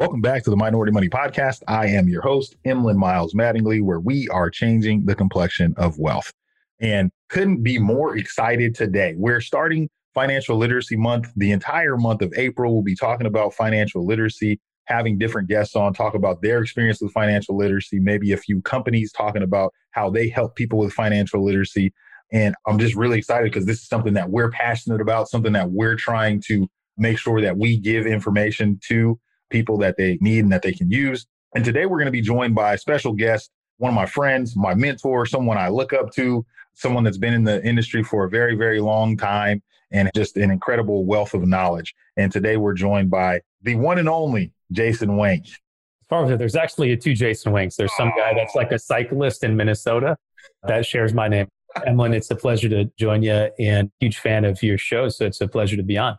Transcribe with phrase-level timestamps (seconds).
[0.00, 1.62] Welcome back to the Minority Money Podcast.
[1.68, 6.32] I am your host, Emlyn Miles Mattingly, where we are changing the complexion of wealth.
[6.80, 9.12] And couldn't be more excited today.
[9.18, 11.30] We're starting Financial Literacy Month.
[11.36, 15.92] The entire month of April, we'll be talking about financial literacy, having different guests on
[15.92, 20.30] talk about their experience with financial literacy, maybe a few companies talking about how they
[20.30, 21.92] help people with financial literacy.
[22.32, 25.72] And I'm just really excited because this is something that we're passionate about, something that
[25.72, 30.52] we're trying to make sure that we give information to people that they need and
[30.52, 31.26] that they can use.
[31.54, 34.56] And today we're going to be joined by a special guest, one of my friends,
[34.56, 38.30] my mentor, someone I look up to, someone that's been in the industry for a
[38.30, 41.94] very, very long time and just an incredible wealth of knowledge.
[42.16, 45.46] And today we're joined by the one and only Jason Wenk.
[45.46, 47.76] As far as there's actually two Jason Wenks.
[47.76, 50.16] There's some guy that's like a cyclist in Minnesota
[50.64, 51.48] that shares my name.
[51.86, 55.08] Emlyn, it's a pleasure to join you and huge fan of your show.
[55.08, 56.18] So it's a pleasure to be on.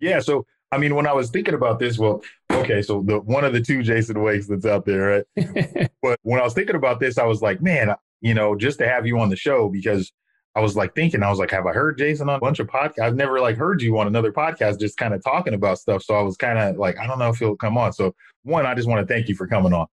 [0.00, 0.20] Yeah.
[0.20, 3.52] So I mean, when I was thinking about this, well, okay, so the one of
[3.52, 5.90] the two Jason Wenks that's out there, right?
[6.02, 8.88] but when I was thinking about this, I was like, man, you know, just to
[8.88, 10.10] have you on the show because
[10.56, 12.68] I was like thinking, I was like, have I heard Jason on a bunch of
[12.68, 13.00] podcasts?
[13.00, 16.02] I've never like heard you on another podcast, just kind of talking about stuff.
[16.02, 17.92] So I was kind of like, I don't know if he'll come on.
[17.92, 19.86] So one, I just want to thank you for coming on,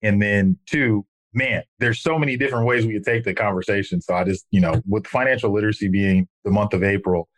[0.00, 4.00] and then two, man, there's so many different ways we could take the conversation.
[4.00, 7.28] So I just, you know, with financial literacy being the month of April,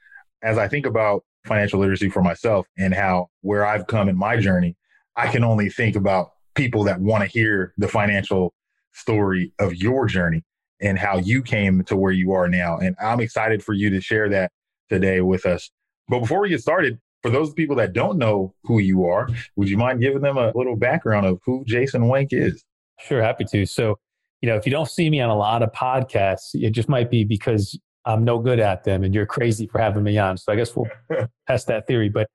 [0.42, 4.36] as I think about financial literacy for myself and how where I've come in my
[4.36, 4.76] journey,
[5.16, 8.54] I can only think about people that want to hear the financial
[8.92, 10.42] story of your journey
[10.80, 12.78] and how you came to where you are now.
[12.78, 14.52] And I'm excited for you to share that
[14.88, 15.70] today with us.
[16.08, 19.68] But before we get started, for those people that don't know who you are, would
[19.68, 22.62] you mind giving them a little background of who Jason Wenk is?
[23.00, 23.64] Sure, happy to.
[23.64, 23.98] So,
[24.42, 27.10] you know, if you don't see me on a lot of podcasts, it just might
[27.10, 30.36] be because I'm no good at them and you're crazy for having me on.
[30.36, 30.88] So I guess we'll
[31.46, 32.08] test that theory.
[32.08, 32.28] But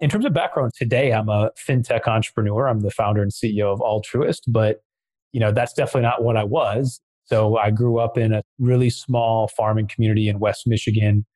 [0.00, 2.66] in terms of background today, I'm a fintech entrepreneur.
[2.66, 4.80] I'm the founder and CEO of Altruist, but
[5.32, 7.00] you know, that's definitely not what I was.
[7.24, 11.26] So I grew up in a really small farming community in West Michigan.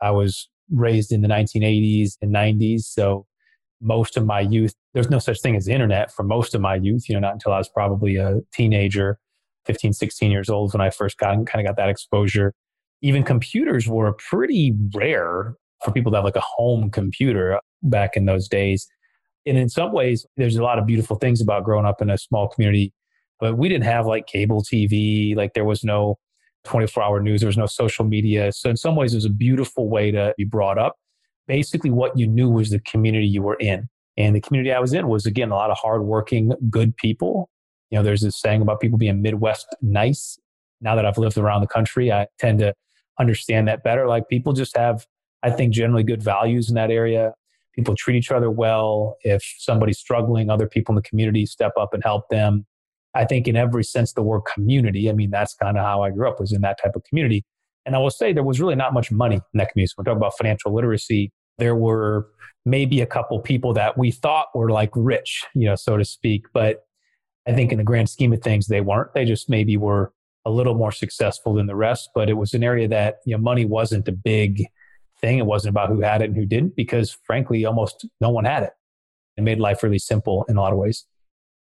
[0.00, 2.82] I was raised in the 1980s and 90s.
[2.82, 3.26] So
[3.80, 6.76] most of my youth, there's no such thing as the internet for most of my
[6.76, 9.18] youth, you know, not until I was probably a teenager,
[9.66, 12.54] 15, 16 years old when I first got kind of got that exposure
[13.02, 18.24] even computers were pretty rare for people to have like a home computer back in
[18.24, 18.86] those days.
[19.44, 22.16] And in some ways, there's a lot of beautiful things about growing up in a
[22.16, 22.92] small community,
[23.40, 26.16] but we didn't have like cable TV, like there was no
[26.64, 28.52] 24 hour news, there was no social media.
[28.52, 30.94] So in some ways, it was a beautiful way to be brought up.
[31.48, 33.88] Basically, what you knew was the community you were in.
[34.16, 37.50] And the community I was in was, again, a lot of hardworking, good people.
[37.90, 40.38] You know, there's this saying about people being Midwest nice.
[40.80, 42.74] Now that I've lived around the country, I tend to
[43.18, 44.06] understand that better.
[44.06, 45.06] Like people just have,
[45.42, 47.34] I think, generally good values in that area.
[47.74, 49.16] People treat each other well.
[49.22, 52.66] If somebody's struggling, other people in the community step up and help them.
[53.14, 56.10] I think in every sense the word community, I mean, that's kind of how I
[56.10, 57.44] grew up, was in that type of community.
[57.84, 59.88] And I will say there was really not much money in that community.
[59.88, 61.32] So when we're talking about financial literacy.
[61.58, 62.28] There were
[62.64, 66.46] maybe a couple people that we thought were like rich, you know, so to speak.
[66.54, 66.86] But
[67.46, 69.12] I think in the grand scheme of things, they weren't.
[69.14, 70.12] They just maybe were
[70.44, 73.42] a little more successful than the rest, but it was an area that you know
[73.42, 74.66] money wasn't a big
[75.20, 75.38] thing.
[75.38, 78.64] It wasn't about who had it and who didn't, because frankly, almost no one had
[78.64, 78.72] it.
[79.36, 81.06] It made life really simple in a lot of ways.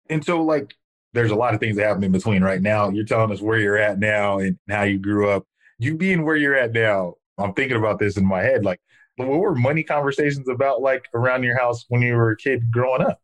[0.09, 0.75] And so, like,
[1.13, 2.89] there's a lot of things that happen in between right now.
[2.89, 5.45] You're telling us where you're at now and how you grew up.
[5.79, 8.65] You being where you're at now, I'm thinking about this in my head.
[8.65, 8.81] Like,
[9.17, 13.03] what were money conversations about like around your house when you were a kid growing
[13.03, 13.21] up?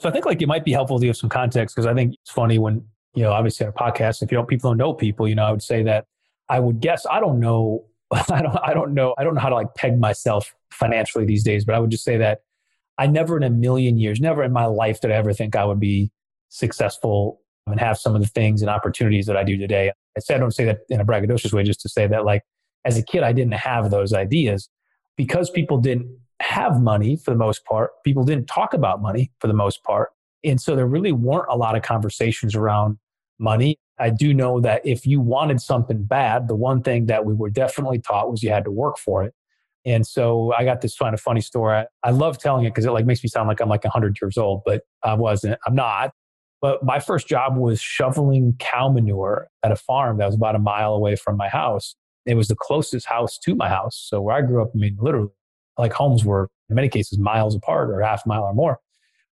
[0.00, 2.14] So I think like it might be helpful to give some context because I think
[2.14, 2.84] it's funny when
[3.18, 5.50] you know, obviously our podcast, if you don't, people don't know people, you know, I
[5.50, 6.06] would say that
[6.48, 9.48] I would guess, I don't know, I don't, I don't know, I don't know how
[9.48, 12.42] to like peg myself financially these days, but I would just say that
[12.96, 15.64] I never in a million years, never in my life did I ever think I
[15.64, 16.12] would be
[16.48, 19.90] successful and have some of the things and opportunities that I do today.
[20.16, 22.44] I say I don't say that in a braggadocious way, just to say that like
[22.84, 24.68] as a kid, I didn't have those ideas
[25.16, 26.08] because people didn't
[26.38, 27.90] have money for the most part.
[28.04, 30.10] People didn't talk about money for the most part.
[30.44, 32.96] And so there really weren't a lot of conversations around
[33.38, 33.78] money.
[33.98, 37.50] I do know that if you wanted something bad, the one thing that we were
[37.50, 39.34] definitely taught was you had to work for it.
[39.84, 41.78] And so I got this kind of funny story.
[41.78, 44.18] I, I love telling it because it like makes me sound like I'm like 100
[44.20, 45.58] years old, but I wasn't.
[45.66, 46.12] I'm not.
[46.60, 50.58] But my first job was shoveling cow manure at a farm that was about a
[50.58, 51.94] mile away from my house.
[52.26, 54.06] It was the closest house to my house.
[54.08, 55.30] So where I grew up, I mean, literally,
[55.78, 58.80] like homes were in many cases miles apart or half a mile or more.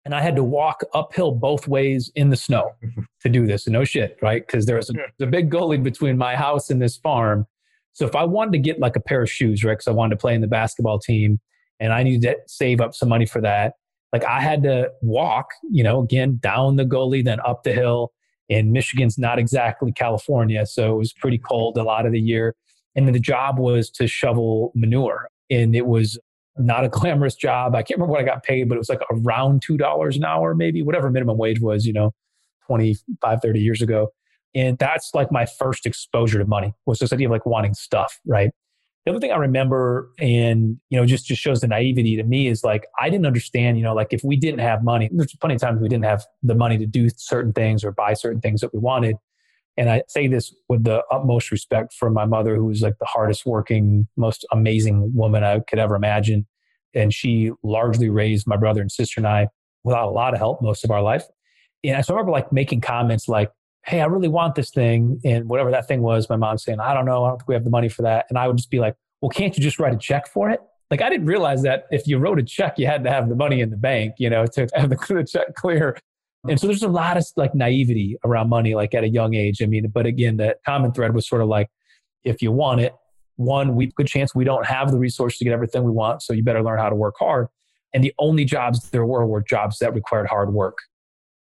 [0.04, 2.72] And I had to walk uphill both ways in the snow
[3.20, 3.66] to do this.
[3.66, 4.46] No shit, right?
[4.46, 7.46] Because there was a, a big gully between my house and this farm.
[7.92, 9.72] So if I wanted to get like a pair of shoes, right?
[9.72, 11.40] Because I wanted to play in the basketball team
[11.80, 13.74] and I needed to save up some money for that.
[14.12, 18.12] Like I had to walk, you know, again, down the gully, then up the hill.
[18.50, 20.66] And Michigan's not exactly California.
[20.66, 22.54] So it was pretty cold a lot of the year.
[22.94, 25.28] And the job was to shovel manure.
[25.50, 26.18] And it was
[26.58, 27.74] not a glamorous job.
[27.74, 30.54] I can't remember what I got paid, but it was like around $2 an hour,
[30.54, 32.12] maybe whatever minimum wage was, you know,
[32.66, 34.08] 25, 30 years ago.
[34.54, 38.20] And that's like my first exposure to money was this idea of like wanting stuff,
[38.24, 38.50] right?
[39.04, 42.46] The other thing I remember and, you know, just, just shows the naivety to me
[42.46, 45.56] is like, I didn't understand, you know, like if we didn't have money, there's plenty
[45.56, 48.60] of times we didn't have the money to do certain things or buy certain things
[48.62, 49.16] that we wanted.
[49.76, 53.06] And I say this with the utmost respect for my mother, who was like the
[53.06, 56.46] hardest working, most amazing woman I could ever imagine.
[56.94, 59.48] And she largely raised my brother and sister and I
[59.82, 61.24] without a lot of help most of our life.
[61.82, 63.50] And I remember like making comments like,
[63.84, 65.20] Hey, I really want this thing.
[65.24, 67.24] And whatever that thing was, my mom saying, I don't know.
[67.24, 68.26] I don't think we have the money for that.
[68.30, 70.60] And I would just be like, Well, can't you just write a check for it?
[70.90, 73.34] Like I didn't realize that if you wrote a check, you had to have the
[73.34, 75.96] money in the bank, you know, to have the check clear.
[76.48, 79.62] And so there's a lot of like naivety around money, like at a young age.
[79.62, 81.68] I mean, but again, the common thread was sort of like,
[82.22, 82.94] if you want it,
[83.36, 86.22] one, we good chance we don't have the resources to get everything we want.
[86.22, 87.48] So you better learn how to work hard.
[87.92, 90.78] And the only jobs there were were jobs that required hard work.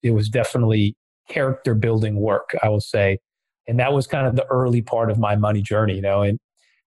[0.01, 0.95] It was definitely
[1.27, 3.19] character building work, I will say.
[3.67, 6.21] And that was kind of the early part of my money journey, you know.
[6.21, 6.39] And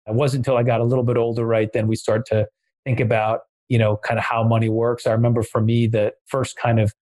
[0.07, 2.47] it wasn't until I got a little bit older, right, then we start to
[2.83, 5.07] think about, you know, kind of how money works.
[5.07, 6.93] I remember for me, the first kind of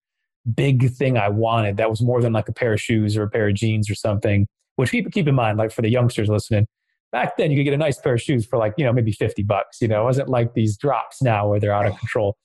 [0.52, 3.30] big thing I wanted that was more than like a pair of shoes or a
[3.30, 4.46] pair of jeans or something,
[4.76, 6.66] which keep, keep in mind, like for the youngsters listening,
[7.12, 9.12] back then you could get a nice pair of shoes for like, you know, maybe
[9.12, 11.96] 50 bucks, you know, it wasn't like these drops now where they're out of oh.
[11.96, 12.36] control.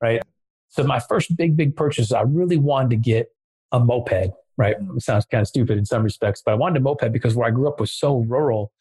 [0.00, 0.22] Right.
[0.68, 3.28] So my first big, big purchase, I really wanted to get
[3.70, 4.76] a moped, right?
[4.80, 4.96] Mm.
[4.96, 7.46] It sounds kind of stupid in some respects, but I wanted a moped because where
[7.46, 8.72] I grew up was so rural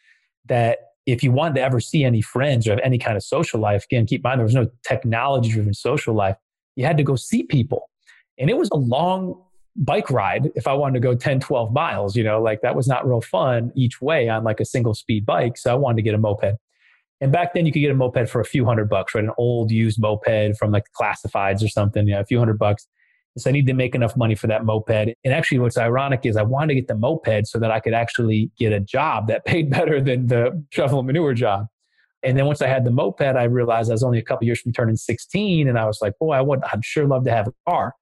[0.45, 3.59] that if you wanted to ever see any friends or have any kind of social
[3.59, 6.37] life, again, keep in mind there was no technology driven social life.
[6.75, 7.89] You had to go see people.
[8.37, 9.41] And it was a long
[9.75, 12.87] bike ride if I wanted to go 10, 12 miles, you know, like that was
[12.87, 15.57] not real fun each way on like a single speed bike.
[15.57, 16.55] So I wanted to get a moped.
[17.21, 19.23] And back then you could get a moped for a few hundred bucks, right?
[19.23, 22.87] An old used moped from like classifieds or something, you know, a few hundred bucks.
[23.37, 25.15] So I need to make enough money for that moped.
[25.23, 27.93] And actually, what's ironic is I wanted to get the moped so that I could
[27.93, 31.67] actually get a job that paid better than the shovel and manure job.
[32.21, 34.61] And then once I had the moped, I realized I was only a couple years
[34.61, 35.67] from turning 16.
[35.67, 37.95] And I was like, boy, I would, I'd sure love to have a car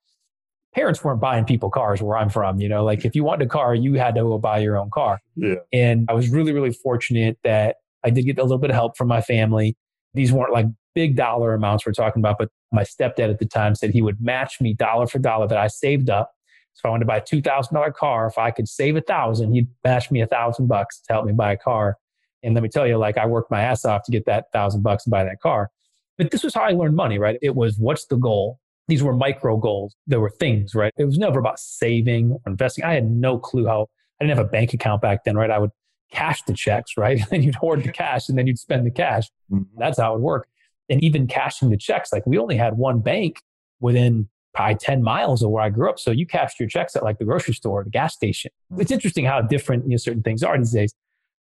[0.73, 2.59] parents weren't buying people cars where I'm from.
[2.59, 4.89] You know, like if you wanted a car, you had to go buy your own
[4.89, 5.19] car.
[5.35, 5.55] Yeah.
[5.73, 8.97] And I was really, really fortunate that I did get a little bit of help
[8.97, 9.75] from my family.
[10.13, 10.65] These weren't like
[10.95, 14.21] big dollar amounts we're talking about, but my stepdad at the time said he would
[14.21, 16.31] match me dollar for dollar that I saved up.
[16.73, 18.95] So if I wanted to buy a two thousand dollar car, if I could save
[18.95, 21.97] a thousand, he'd match me a thousand bucks to help me buy a car.
[22.43, 24.81] And let me tell you, like I worked my ass off to get that thousand
[24.81, 25.69] bucks and buy that car.
[26.17, 27.37] But this was how I learned money, right?
[27.41, 28.59] It was what's the goal?
[28.91, 29.95] These were micro goals.
[30.05, 30.91] There were things, right?
[30.97, 32.83] It was never about saving or investing.
[32.83, 33.87] I had no clue how,
[34.19, 35.49] I didn't have a bank account back then, right?
[35.49, 35.71] I would
[36.11, 37.17] cash the checks, right?
[37.17, 39.29] And then you'd hoard the cash and then you'd spend the cash.
[39.49, 39.79] Mm-hmm.
[39.79, 40.49] That's how it would work.
[40.89, 43.41] And even cashing the checks, like we only had one bank
[43.79, 45.97] within probably 10 miles of where I grew up.
[45.97, 48.51] So you cashed your checks at like the grocery store, or the gas station.
[48.73, 48.81] Mm-hmm.
[48.81, 50.93] It's interesting how different you know, certain things are these days.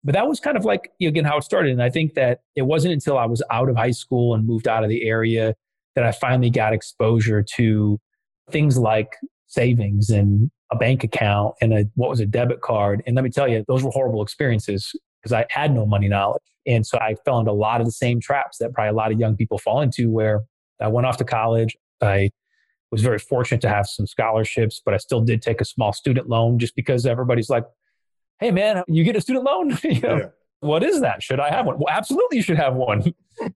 [0.05, 1.73] But that was kind of like, you know, again, how it started.
[1.73, 4.69] And I think that it wasn't until I was out of high school and moved
[4.69, 5.55] out of the area
[5.95, 7.99] that I finally got exposure to
[8.51, 9.17] things like
[9.47, 13.03] savings and a bank account and a what was a debit card.
[13.07, 14.93] And let me tell you, those were horrible experiences
[15.23, 16.43] because I had no money knowledge.
[16.67, 19.11] And so I fell into a lot of the same traps that probably a lot
[19.11, 20.43] of young people fall into where
[20.81, 21.77] I went off to college.
[22.01, 22.31] I
[22.91, 26.29] was very fortunate to have some scholarships, but I still did take a small student
[26.29, 27.65] loan just because everybody's like,
[28.41, 29.71] hey man, you get a student loan?
[29.83, 30.29] you know, yeah
[30.61, 31.23] what is that?
[31.23, 31.79] Should I have one?
[31.79, 33.15] Well, absolutely, you should have one.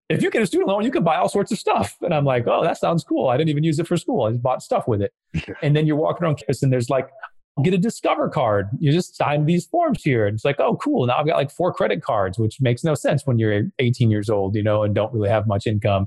[0.08, 1.96] if you get a student loan, you can buy all sorts of stuff.
[2.02, 3.28] And I'm like, oh, that sounds cool.
[3.28, 4.24] I didn't even use it for school.
[4.24, 5.12] I just bought stuff with it.
[5.62, 7.08] and then you're walking around campus and there's like,
[7.62, 8.68] get a Discover card.
[8.78, 10.26] You just sign these forms here.
[10.26, 11.06] And it's like, oh, cool.
[11.06, 14.30] Now I've got like four credit cards, which makes no sense when you're 18 years
[14.30, 16.06] old, you know, and don't really have much income.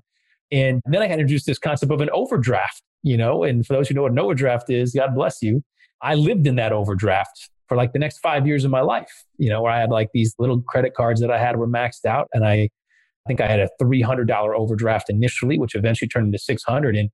[0.51, 3.87] And then I had introduced this concept of an overdraft, you know, and for those
[3.89, 5.63] who know what an overdraft is, God bless you.
[6.01, 9.49] I lived in that overdraft for like the next five years of my life, you
[9.49, 12.27] know, where I had like these little credit cards that I had were maxed out.
[12.33, 16.95] And I, I think I had a $300 overdraft initially, which eventually turned into 600.
[16.95, 17.09] And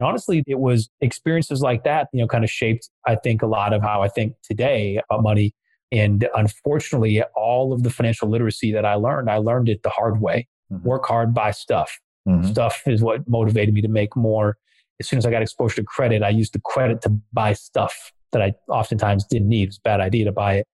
[0.00, 3.72] honestly, it was experiences like that, you know, kind of shaped, I think, a lot
[3.72, 5.54] of how I think today about money.
[5.92, 10.20] And unfortunately, all of the financial literacy that I learned, I learned it the hard
[10.20, 10.48] way.
[10.70, 10.86] Mm-hmm.
[10.86, 11.98] Work hard, buy stuff.
[12.28, 12.50] Mm-hmm.
[12.50, 14.58] Stuff is what motivated me to make more.
[14.98, 18.12] As soon as I got exposure to credit, I used the credit to buy stuff
[18.36, 19.68] that I oftentimes didn't need.
[19.68, 20.66] It's a bad idea to buy it.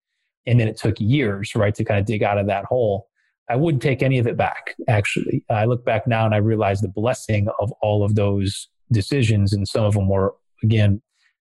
[0.46, 3.08] And then it took years, right, to kind of dig out of that hole.
[3.48, 5.44] I wouldn't take any of it back, actually.
[5.48, 9.52] I look back now and I realize the blessing of all of those decisions.
[9.52, 11.00] And some of them were, again,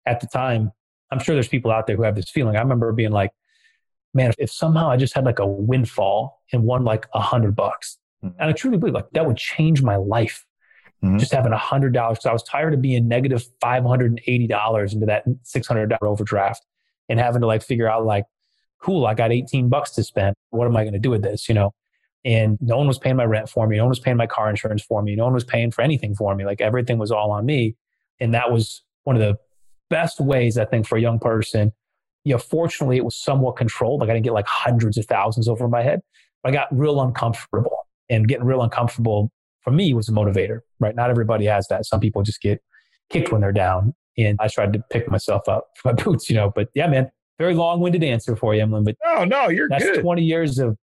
[0.07, 0.73] at the time,
[1.11, 2.57] I'm sure there's people out there who have this feeling.
[2.57, 3.31] I remember being like,
[4.15, 7.99] man, if somehow I just had like a windfall and won like a hundred bucks,
[8.25, 8.41] mm-hmm.
[8.41, 10.45] and I truly believe like that would change my life.
[11.03, 11.19] Mm-hmm.
[11.19, 12.19] Just having a hundred dollars.
[12.19, 15.69] because I was tired of being negative five hundred and eighty dollars into that six
[15.69, 16.67] hundred dollar overdraft
[17.09, 18.25] and having to like figure out like,
[18.83, 20.35] cool, I got eighteen bucks to spend.
[20.51, 21.49] What am I going to do with this?
[21.49, 21.73] You know,
[22.25, 23.77] and no one was paying my rent for me.
[23.77, 25.15] No one was paying my car insurance for me.
[25.15, 26.45] No one was paying for anything for me.
[26.45, 27.77] Like everything was all on me.
[28.19, 29.39] And that was one of the
[29.91, 31.73] best ways, I think, for a young person.
[32.25, 34.01] You know, fortunately, it was somewhat controlled.
[34.01, 36.01] Like I didn't get like hundreds of thousands over my head,
[36.43, 37.77] but I got real uncomfortable.
[38.11, 39.31] And getting real uncomfortable
[39.69, 40.95] for me was a motivator, right?
[40.95, 41.85] Not everybody has that.
[41.85, 42.63] Some people just get
[43.11, 43.95] kicked when they're down.
[44.17, 46.51] And I tried to pick myself up my boots, you know.
[46.55, 48.85] But yeah, man, very long winded answer for you, Emlyn.
[48.85, 50.01] But no, no, you're that's good.
[50.01, 50.77] 20 years of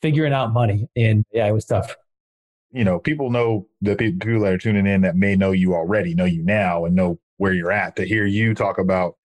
[0.00, 0.88] figuring out money.
[0.96, 1.96] And yeah, it was tough.
[2.70, 6.14] You know, people know the people that are tuning in that may know you already,
[6.14, 9.16] know you now and know where you're at to hear you talk about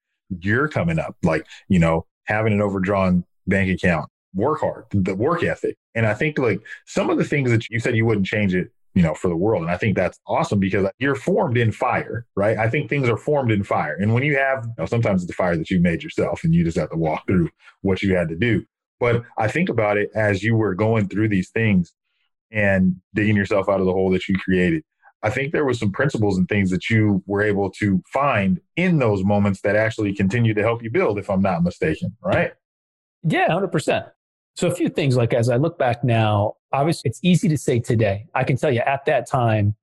[0.42, 5.44] you're coming up, like, you know, having an overdrawn bank account, work hard, the work
[5.44, 5.77] ethic.
[5.96, 8.72] And I think like some of the things that you said you wouldn't change it,
[8.98, 9.62] you know, for the world.
[9.62, 12.58] And I think that's awesome because you're formed in fire, right?
[12.58, 13.96] I think things are formed in fire.
[13.96, 16.56] And when you have, you know, sometimes it's the fire that you made yourself and
[16.56, 17.48] you just have to walk through
[17.82, 18.66] what you had to do.
[19.00, 21.94] But I think about it as you were going through these things
[22.51, 24.84] and digging yourself out of the hole that you created.
[25.22, 28.98] I think there was some principles and things that you were able to find in
[28.98, 32.54] those moments that actually continue to help you build, if I'm not mistaken, right?
[33.22, 34.10] Yeah, 100%.
[34.58, 37.80] So, a few things like as I look back now, obviously it's easy to say
[37.80, 38.26] today.
[38.36, 39.76] I can tell you at that time,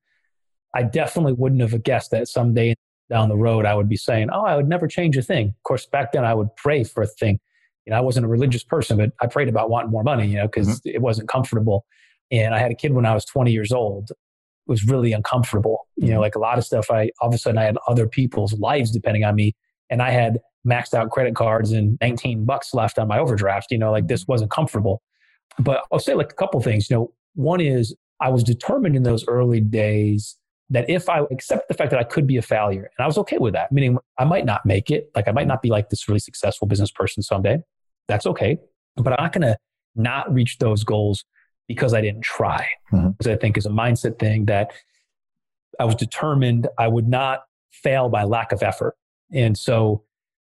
[0.74, 2.74] I definitely wouldn't have guessed that someday
[3.08, 5.48] down the road I would be saying, Oh, I would never change a thing.
[5.48, 7.38] Of course, back then I would pray for a thing
[7.84, 10.36] you know, I wasn't a religious person, but I prayed about wanting more money, you
[10.36, 10.88] know, because mm-hmm.
[10.88, 11.84] it wasn't comfortable.
[12.30, 14.10] And I had a kid when I was 20 years old.
[14.10, 14.16] It
[14.66, 15.86] was really uncomfortable.
[15.96, 16.20] You know, mm-hmm.
[16.20, 18.90] like a lot of stuff, I all of a sudden I had other people's lives
[18.90, 19.54] depending on me.
[19.90, 23.70] And I had maxed out credit cards and 19 bucks left on my overdraft.
[23.70, 24.32] You know, like this mm-hmm.
[24.32, 25.02] wasn't comfortable.
[25.58, 26.90] But I'll say like a couple things.
[26.90, 30.36] You know, one is I was determined in those early days
[30.70, 33.18] that if I accept the fact that I could be a failure, and I was
[33.18, 35.90] okay with that, meaning I might not make it, like I might not be like
[35.90, 37.58] this really successful business person someday.
[38.08, 38.58] That's okay.
[38.96, 39.58] But I'm not going to
[39.94, 41.24] not reach those goals
[41.68, 42.66] because I didn't try.
[42.92, 43.10] Mm-hmm.
[43.10, 44.72] Because I think is a mindset thing that
[45.78, 48.96] I was determined I would not fail by lack of effort.
[49.32, 50.04] And so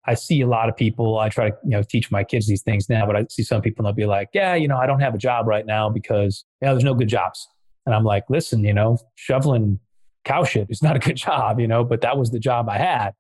[0.08, 2.62] I see a lot of people, I try to, you know, teach my kids these
[2.62, 4.86] things now, but I see some people and they'll be like, yeah, you know, I
[4.86, 7.48] don't have a job right now because, you know, there's no good jobs.
[7.86, 9.80] And I'm like, listen, you know, shoveling
[10.24, 12.78] cow shit is not a good job, you know, but that was the job I
[12.78, 13.12] had.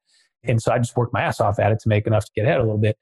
[0.43, 2.45] And so I just worked my ass off at it to make enough to get
[2.45, 2.97] ahead a little bit.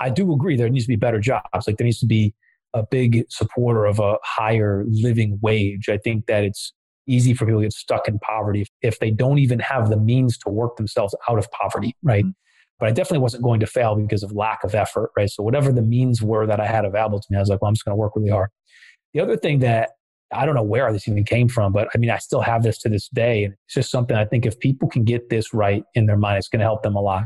[0.00, 1.66] I do agree there needs to be better jobs.
[1.66, 2.34] Like there needs to be
[2.72, 5.88] a big supporter of a higher living wage.
[5.88, 6.72] I think that it's
[7.08, 10.38] easy for people to get stuck in poverty if they don't even have the means
[10.38, 12.24] to work themselves out of poverty, right?
[12.24, 12.32] Mm-hmm.
[12.78, 15.28] But I definitely wasn't going to fail because of lack of effort, right?
[15.28, 17.68] So whatever the means were that I had available to me, I was like, well,
[17.68, 18.50] I'm just going to work really hard.
[19.14, 19.90] The other thing that
[20.32, 22.78] I don't know where this even came from, but I mean, I still have this
[22.80, 23.44] to this day.
[23.44, 26.38] And it's just something I think if people can get this right in their mind,
[26.38, 27.24] it's going to help them a lot.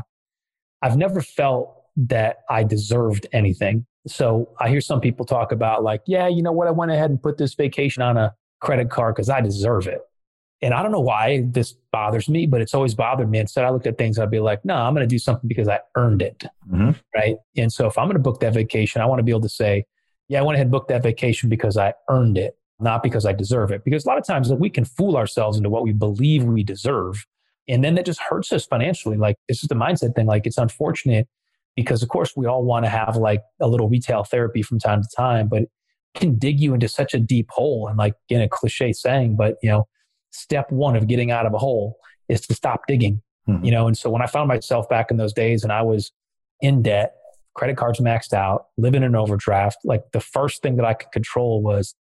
[0.80, 3.86] I've never felt that I deserved anything.
[4.06, 6.66] So I hear some people talk about, like, yeah, you know what?
[6.66, 10.00] I went ahead and put this vacation on a credit card because I deserve it.
[10.62, 13.40] And I don't know why this bothers me, but it's always bothered me.
[13.40, 15.68] Instead, I look at things, I'd be like, no, I'm going to do something because
[15.68, 16.44] I earned it.
[16.70, 16.92] Mm-hmm.
[17.14, 17.36] Right.
[17.56, 19.48] And so if I'm going to book that vacation, I want to be able to
[19.48, 19.84] say,
[20.28, 23.32] yeah, I went ahead and booked that vacation because I earned it, not because I
[23.32, 23.82] deserve it.
[23.84, 26.62] Because a lot of times like, we can fool ourselves into what we believe we
[26.62, 27.26] deserve.
[27.68, 29.16] And then that just hurts us financially.
[29.16, 30.26] Like it's just a mindset thing.
[30.26, 31.26] Like it's unfortunate
[31.76, 35.02] because of course we all want to have like a little retail therapy from time
[35.02, 35.64] to time but
[36.14, 39.56] can dig you into such a deep hole and like in a cliche saying but
[39.62, 39.86] you know
[40.30, 41.96] step one of getting out of a hole
[42.28, 43.64] is to stop digging mm-hmm.
[43.64, 46.12] you know and so when i found myself back in those days and i was
[46.60, 47.14] in debt
[47.54, 51.62] credit cards maxed out living in overdraft like the first thing that i could control
[51.62, 51.94] was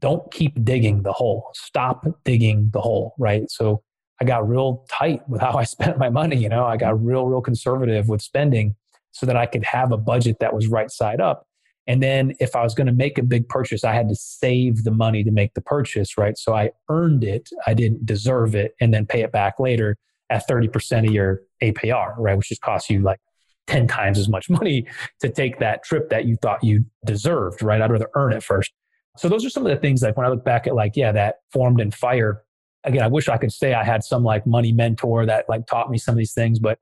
[0.00, 3.82] don't keep digging the hole stop digging the hole right so
[4.20, 7.26] i got real tight with how i spent my money you know i got real
[7.26, 8.74] real conservative with spending
[9.12, 11.46] so that I could have a budget that was right side up.
[11.86, 14.84] And then if I was going to make a big purchase, I had to save
[14.84, 16.38] the money to make the purchase, right?
[16.38, 17.50] So I earned it.
[17.66, 19.96] I didn't deserve it and then pay it back later.
[20.30, 22.36] at 30% of your APR, right?
[22.36, 23.20] Which just costs you like
[23.66, 24.86] 10 times as much money
[25.20, 27.82] to take that trip that you thought you deserved, right?
[27.82, 28.72] I'd rather earn it first.
[29.18, 31.12] So those are some of the things like when I look back at like, yeah,
[31.12, 32.42] that formed in fire.
[32.84, 35.90] Again, I wish I could say I had some like money mentor that like taught
[35.90, 36.78] me some of these things, but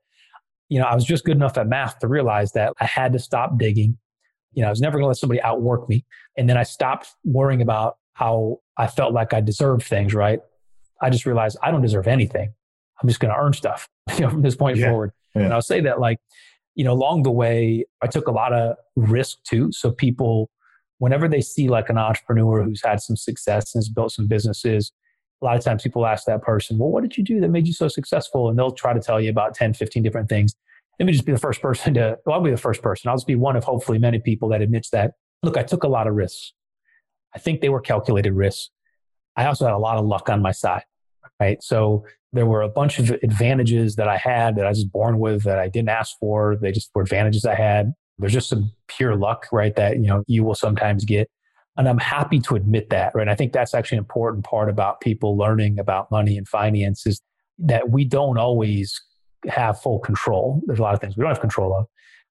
[0.69, 3.19] you know, I was just good enough at math to realize that I had to
[3.19, 3.97] stop digging.
[4.53, 6.05] You know, I was never going to let somebody outwork me.
[6.37, 10.39] And then I stopped worrying about how I felt like I deserved things, right?
[11.01, 12.53] I just realized I don't deserve anything.
[13.01, 14.89] I'm just going to earn stuff you know, from this point yeah.
[14.89, 15.11] forward.
[15.35, 15.43] Yeah.
[15.43, 16.19] And I'll say that like,
[16.75, 19.71] you know, along the way, I took a lot of risk too.
[19.71, 20.49] So people,
[20.99, 24.91] whenever they see like an entrepreneur who's had some success and has built some businesses,
[25.41, 27.67] a lot of times people ask that person, well, what did you do that made
[27.67, 28.49] you so successful?
[28.49, 30.55] And they'll try to tell you about 10, 15 different things.
[30.99, 33.09] Let me just be the first person to, well, I'll be the first person.
[33.09, 35.87] I'll just be one of hopefully many people that admits that, look, I took a
[35.87, 36.53] lot of risks.
[37.33, 38.69] I think they were calculated risks.
[39.35, 40.83] I also had a lot of luck on my side,
[41.39, 41.61] right?
[41.63, 45.43] So there were a bunch of advantages that I had that I was born with
[45.43, 46.55] that I didn't ask for.
[46.55, 47.93] They just were advantages I had.
[48.19, 49.75] There's just some pure luck, right?
[49.75, 51.29] That, you know, you will sometimes get.
[51.77, 53.27] And I'm happy to admit that, right?
[53.27, 57.21] I think that's actually an important part about people learning about money and finance is
[57.59, 59.01] that we don't always
[59.47, 60.61] have full control.
[60.65, 61.87] There's a lot of things we don't have control of.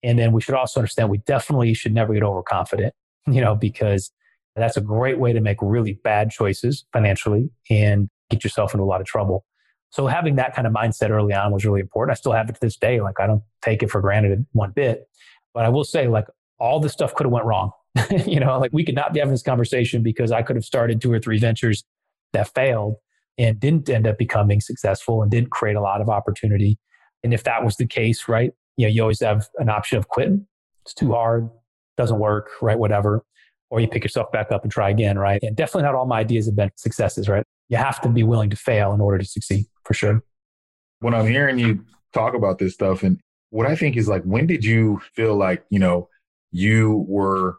[0.03, 2.95] And then we should also understand we definitely should never get overconfident,
[3.27, 4.11] you know, because
[4.55, 8.87] that's a great way to make really bad choices financially and get yourself into a
[8.87, 9.45] lot of trouble.
[9.91, 12.17] So having that kind of mindset early on was really important.
[12.17, 13.01] I still have it to this day.
[13.01, 15.09] Like I don't take it for granted one bit.
[15.55, 16.27] But I will say, like
[16.59, 17.71] all this stuff could have went wrong.
[18.27, 21.01] you know, like we could not be having this conversation because I could have started
[21.01, 21.85] two or three ventures
[22.33, 22.97] that failed
[23.39, 26.79] and didn't end up becoming successful and didn't create a lot of opportunity.
[27.27, 30.07] And if that was the case, right, you know, you always have an option of
[30.07, 30.47] quitting.
[30.85, 31.51] It's too hard,
[31.97, 32.79] doesn't work, right?
[32.79, 33.25] Whatever.
[33.69, 35.43] Or you pick yourself back up and try again, right?
[35.43, 37.43] And definitely not all my ideas have been successes, right?
[37.69, 40.23] You have to be willing to fail in order to succeed for sure.
[41.01, 43.19] When I'm hearing you talk about this stuff, and
[43.51, 46.09] what I think is like, when did you feel like, you know,
[46.53, 47.57] you were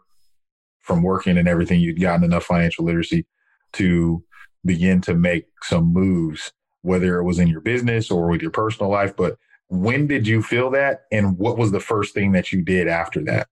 [0.80, 3.26] from working and everything, you'd gotten enough financial literacy
[3.74, 4.24] to
[4.64, 8.90] begin to make some moves, whether it was in your business or with your personal
[8.90, 9.14] life.
[9.14, 9.36] But
[9.68, 11.02] when did you feel that?
[11.12, 13.48] And what was the first thing that you did after that?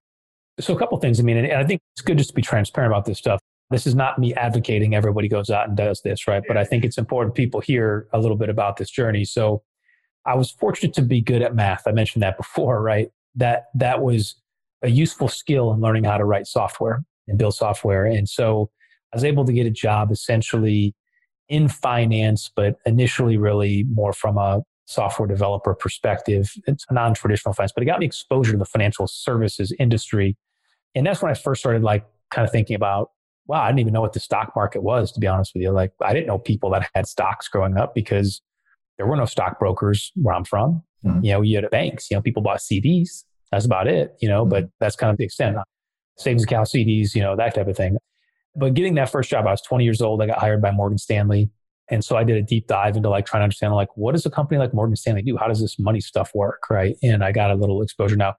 [0.59, 1.21] So, a couple things.
[1.21, 3.41] I mean, and I think it's good just to be transparent about this stuff.
[3.71, 6.43] This is not me advocating everybody goes out and does this, right?
[6.47, 9.25] But I think it's important people hear a little bit about this journey.
[9.25, 9.63] So,
[10.25, 11.83] I was fortunate to be good at math.
[11.87, 13.11] I mentioned that before, right?
[13.35, 14.37] That that was
[14.83, 18.07] a useful skill in learning how to write software and build software.
[18.07, 18.71] And so
[19.13, 20.95] I was able to get a job essentially
[21.49, 26.53] in finance, but initially really more from a software developer perspective.
[26.67, 30.37] It's a non-traditional finance, but it got me exposure to the financial services industry.
[30.95, 33.11] And that's when I first started like kind of thinking about,
[33.47, 35.71] wow, I didn't even know what the stock market was, to be honest with you.
[35.71, 38.41] Like I didn't know people that had stocks growing up because
[38.97, 40.83] there were no stockbrokers where I'm from.
[41.05, 41.25] Mm-hmm.
[41.25, 43.25] You know, you had banks, you know, people bought CDs.
[43.53, 44.51] That's about it, you know, mm-hmm.
[44.51, 45.57] but that's kind of the extent.
[46.19, 47.99] Savings account, CDs, you know, that type of thing.
[48.55, 50.23] But getting that first job, I was 20 years old.
[50.23, 51.51] I got hired by Morgan Stanley.
[51.91, 54.27] And so I did a deep dive into like trying to understand like what does
[54.27, 55.37] a company like Morgan Stanley do?
[55.37, 56.65] How does this money stuff work?
[56.69, 56.97] Right.
[57.03, 58.17] And I got a little exposure.
[58.17, 58.35] Now,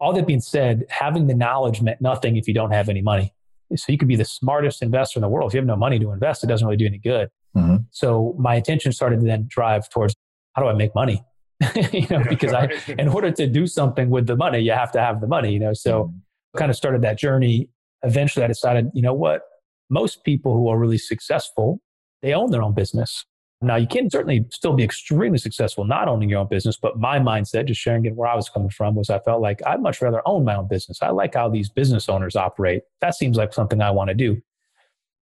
[0.00, 3.34] all that being said, having the knowledge meant nothing if you don't have any money.
[3.76, 5.50] So you could be the smartest investor in the world.
[5.50, 7.28] If you have no money to invest, it doesn't really do any good.
[7.56, 7.76] Mm-hmm.
[7.90, 10.16] So my attention started to then drive towards
[10.54, 11.22] how do I make money?
[11.92, 15.00] you know, because I, in order to do something with the money, you have to
[15.00, 15.72] have the money, you know.
[15.72, 16.58] So mm-hmm.
[16.58, 17.68] kind of started that journey.
[18.02, 19.42] Eventually I decided, you know what?
[19.90, 21.80] Most people who are really successful
[22.22, 23.24] they own their own business.
[23.62, 27.18] Now, you can certainly still be extremely successful not owning your own business, but my
[27.18, 30.00] mindset, just sharing it where I was coming from, was I felt like I'd much
[30.00, 31.02] rather own my own business.
[31.02, 32.82] I like how these business owners operate.
[33.02, 34.40] That seems like something I want to do.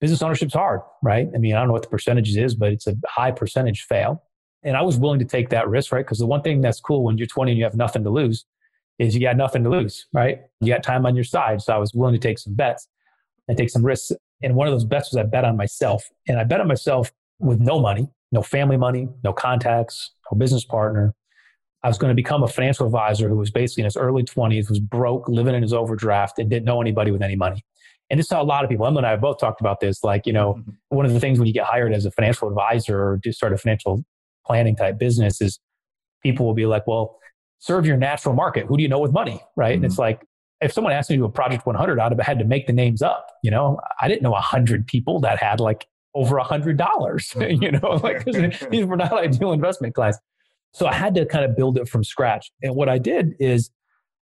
[0.01, 1.29] Business ownership's hard, right?
[1.35, 4.23] I mean, I don't know what the percentage is, but it's a high percentage fail.
[4.65, 6.05] And I was willing to take that risk, right?
[6.05, 8.45] Because the one thing that's cool when you're 20 and you have nothing to lose
[8.99, 10.41] is you got nothing to lose, right?
[10.61, 11.63] You got time on your side.
[11.63, 12.89] So I was willing to take some bets
[13.47, 14.11] and take some risks
[14.43, 16.09] and one of those bets was I bet on myself.
[16.29, 20.65] And I bet on myself with no money, no family money, no contacts, no business
[20.65, 21.15] partner.
[21.83, 24.69] I was going to become a financial advisor who was basically in his early 20s,
[24.69, 27.65] was broke, living in his overdraft, and didn't know anybody with any money.
[28.11, 29.81] And this is how a lot of people, Emlyn and I have both talked about
[29.81, 30.05] this.
[30.05, 30.71] Like, you know, mm-hmm.
[30.89, 33.53] one of the things when you get hired as a financial advisor or just start
[33.53, 34.05] a financial
[34.47, 35.59] planning type business is
[36.23, 37.19] people will be like, well,
[37.59, 38.67] serve your natural market.
[38.67, 39.43] Who do you know with money?
[39.57, 39.69] Right.
[39.69, 39.75] Mm-hmm.
[39.75, 40.03] And it's mm-hmm.
[40.03, 40.27] like,
[40.63, 42.73] if someone asked me to do a project 100 i'd have had to make the
[42.73, 43.79] names up you know?
[44.01, 48.01] I didn't know 100 people that had like over a hundred dollars you know?
[48.03, 48.25] Like
[48.71, 50.19] these were not ideal investment clients
[50.73, 52.51] so i had to kind of build it from scratch.
[52.63, 53.71] And what i did is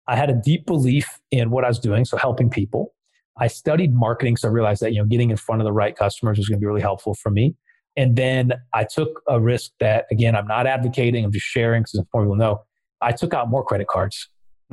[0.07, 2.93] i had a deep belief in what i was doing so helping people.
[3.37, 5.95] I studied marketing so i realized that you know getting in front of the right
[5.95, 7.55] customers was going to be really helpful for me.
[7.97, 12.01] And then I took a risk that, again, I'm not advocating, I'm just sharing because
[12.13, 12.63] more people know.
[13.01, 14.29] I took out more credit cards.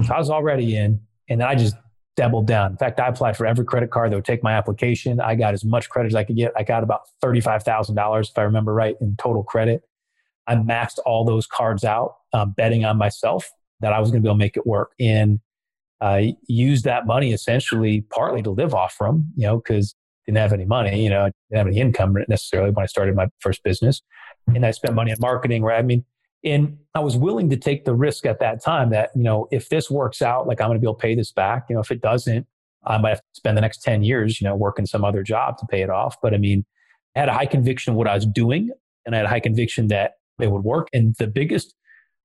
[0.06, 1.76] So I was already in, and then I just
[2.16, 2.72] doubled down.
[2.72, 5.20] In fact, I applied for every credit card that would take my application.
[5.20, 6.52] I got as much credit as I could get.
[6.56, 9.82] I got about $35,000, if I remember right, in total credit.
[10.46, 13.48] I maxed all those cards out, um, betting on myself
[13.80, 14.92] that I was going to be able to make it work.
[14.98, 15.40] And
[16.00, 19.94] I used that money essentially partly to live off from, you know, because
[20.26, 23.28] didn't have any money, you know, didn't have any income necessarily when I started my
[23.40, 24.02] first business.
[24.46, 25.78] And I spent money on marketing, right?
[25.78, 26.04] I mean,
[26.44, 29.68] and I was willing to take the risk at that time that, you know, if
[29.68, 31.66] this works out, like I'm going to be able to pay this back.
[31.68, 32.46] You know, if it doesn't,
[32.86, 35.58] I might have to spend the next 10 years, you know, working some other job
[35.58, 36.16] to pay it off.
[36.22, 36.64] But I mean,
[37.16, 38.70] I had a high conviction of what I was doing
[39.04, 40.88] and I had a high conviction that it would work.
[40.92, 41.74] And the biggest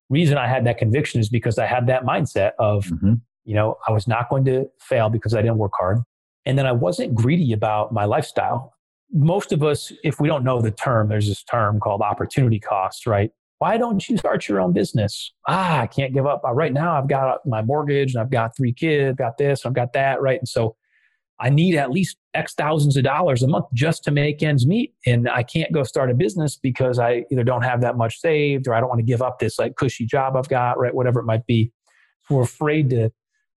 [0.10, 3.14] reason I had that conviction is because I had that mindset of, mm-hmm.
[3.46, 6.00] you know, I was not going to fail because I didn't work hard.
[6.46, 8.74] And then I wasn't greedy about my lifestyle.
[9.12, 13.08] Most of us, if we don't know the term, there's this term called opportunity cost,
[13.08, 13.32] right?
[13.64, 15.32] Why don't you start your own business?
[15.48, 16.42] Ah, I can't give up.
[16.44, 19.66] Uh, right now, I've got my mortgage and I've got three kids, I've got this,
[19.66, 20.38] I've got that, right?
[20.38, 20.76] And so
[21.40, 24.94] I need at least X thousands of dollars a month just to make ends meet.
[25.06, 28.68] And I can't go start a business because I either don't have that much saved
[28.68, 30.94] or I don't want to give up this like cushy job I've got, right?
[30.94, 31.72] Whatever it might be.
[32.30, 33.12] we're afraid to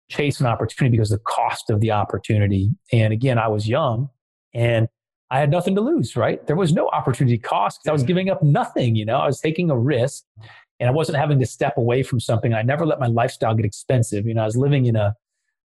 [0.08, 2.70] chase an opportunity because the cost of the opportunity.
[2.92, 4.10] And again, I was young
[4.54, 4.86] and
[5.30, 6.44] I had nothing to lose, right?
[6.46, 8.94] There was no opportunity cost because I was giving up nothing.
[8.94, 10.24] You know, I was taking a risk
[10.78, 12.54] and I wasn't having to step away from something.
[12.54, 14.26] I never let my lifestyle get expensive.
[14.26, 15.14] You know, I was living in a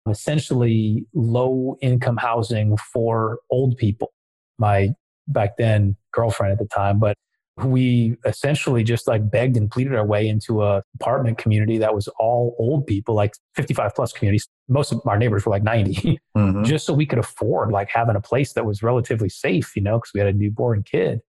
[0.09, 4.13] essentially low income housing for old people.
[4.57, 4.89] My
[5.27, 7.17] back then girlfriend at the time, but
[7.63, 12.07] we essentially just like begged and pleaded our way into a apartment community that was
[12.19, 14.47] all old people, like 55 plus communities.
[14.67, 16.63] Most of our neighbors were like 90, mm-hmm.
[16.63, 19.97] just so we could afford like having a place that was relatively safe, you know,
[19.97, 21.21] because we had a newborn kid.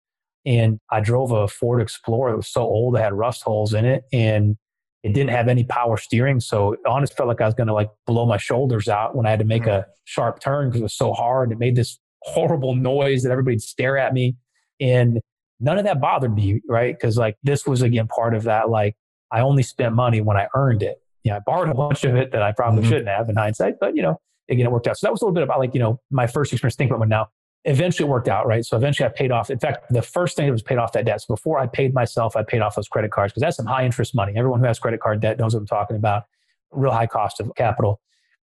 [0.47, 3.85] And I drove a Ford Explorer that was so old, it had rust holes in
[3.85, 4.57] it and
[5.03, 6.41] it didn't have any power steering.
[6.41, 9.27] So it honestly felt like I was going to like blow my shoulders out when
[9.27, 9.81] I had to make mm-hmm.
[9.81, 11.53] a sharp turn because it was so hard.
[11.53, 14.37] It made this horrible noise that everybody'd stare at me.
[14.81, 15.21] And
[15.61, 16.95] none of that bothered me, right?
[16.95, 18.97] Because like this was again part of that, like
[19.31, 21.03] I only spent money when I earned it.
[21.23, 22.91] Yeah, I borrowed a bunch of it that I probably mm-hmm.
[22.91, 24.97] shouldn't have in hindsight, but you know, again, it worked out.
[24.97, 27.09] So that was a little bit about like, you know, my first experience thinking about
[27.09, 27.29] now.
[27.67, 28.65] Eventually it worked out, right?
[28.65, 29.51] So eventually I paid off.
[29.51, 31.21] In fact, the first thing that was paid off that debt.
[31.21, 33.85] So before I paid myself, I paid off those credit cards because that's some high
[33.85, 34.33] interest money.
[34.35, 36.25] Everyone who has credit card debt knows what I'm talking about.
[36.71, 38.01] Real high cost of capital.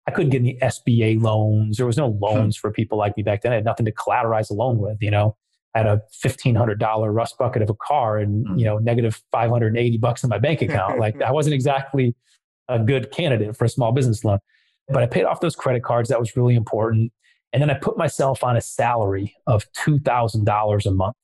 [0.09, 1.77] I couldn't get any SBA loans.
[1.77, 2.25] There was no hmm.
[2.25, 3.53] loans for people like me back then.
[3.53, 5.37] I had nothing to collateralize a loan with, you know
[5.75, 8.59] had a $1500 rust bucket of a car and mm.
[8.59, 10.99] you know negative 580 bucks in my bank account.
[11.05, 12.15] Like i wasn't exactly
[12.69, 14.39] a good candidate for a small business loan
[14.89, 16.09] but i paid off those credit cards.
[16.09, 17.13] That was really important.
[17.53, 21.17] And then i put myself on a salary of $2000 a month.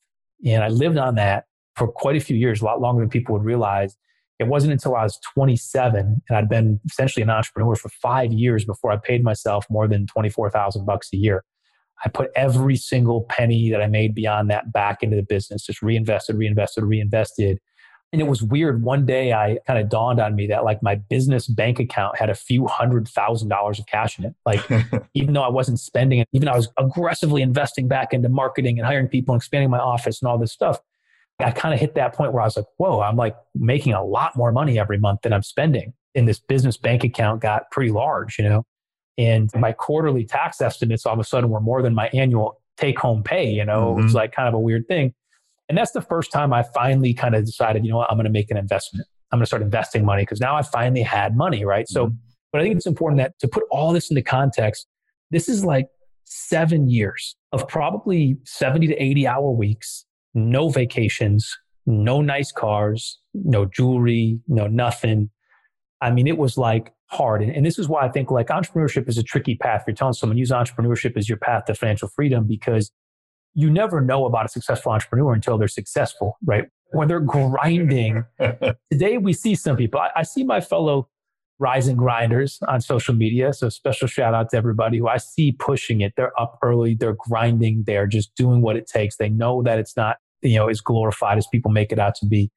[0.45, 3.33] And i lived on that for quite a few years a lot longer than people
[3.33, 3.95] would realize.
[4.39, 8.65] It wasn't until i was 27 and i'd been essentially an entrepreneur for five years
[8.65, 11.43] before i paid myself more than 24000 bucks a year
[12.03, 15.81] I put every single penny that I made beyond that back into the business, just
[15.81, 17.59] reinvested, reinvested, reinvested.
[18.13, 18.83] And it was weird.
[18.83, 22.29] One day I kind of dawned on me that like my business bank account had
[22.29, 24.35] a few hundred thousand dollars of cash in it.
[24.45, 24.61] Like
[25.13, 28.79] even though I wasn't spending it, even though I was aggressively investing back into marketing
[28.79, 30.79] and hiring people and expanding my office and all this stuff,
[31.39, 34.03] I kind of hit that point where I was like, whoa, I'm like making a
[34.03, 35.93] lot more money every month than I'm spending.
[36.13, 38.65] And this business bank account got pretty large, you know?
[39.17, 42.97] And my quarterly tax estimates all of a sudden were more than my annual take
[42.97, 43.49] home pay.
[43.49, 43.99] You know, mm-hmm.
[43.99, 44.17] it was mm-hmm.
[44.17, 45.13] like kind of a weird thing.
[45.69, 48.25] And that's the first time I finally kind of decided, you know what, I'm going
[48.25, 49.07] to make an investment.
[49.31, 51.85] I'm going to start investing money because now I finally had money, right?
[51.85, 51.93] Mm-hmm.
[51.93, 52.13] So,
[52.51, 54.87] but I think it's important that to put all this into context,
[55.29, 55.87] this is like
[56.25, 63.65] seven years of probably 70 to 80 hour weeks, no vacations, no nice cars, no
[63.65, 65.29] jewelry, no nothing.
[66.01, 67.41] I mean, it was like hard.
[67.41, 69.81] And, and, this is why I think like entrepreneurship is a tricky path.
[69.81, 72.91] If You're telling someone use entrepreneurship as your path to financial freedom because
[73.53, 76.65] you never know about a successful entrepreneur until they're successful, right?
[76.91, 78.25] When they're grinding.
[78.91, 79.99] Today we see some people.
[79.99, 81.09] I, I see my fellow
[81.59, 83.53] rising grinders on social media.
[83.53, 86.13] So special shout out to everybody who I see pushing it.
[86.17, 89.17] They're up early, they're grinding, they're just doing what it takes.
[89.17, 92.25] They know that it's not, you know, as glorified as people make it out to
[92.25, 92.51] be.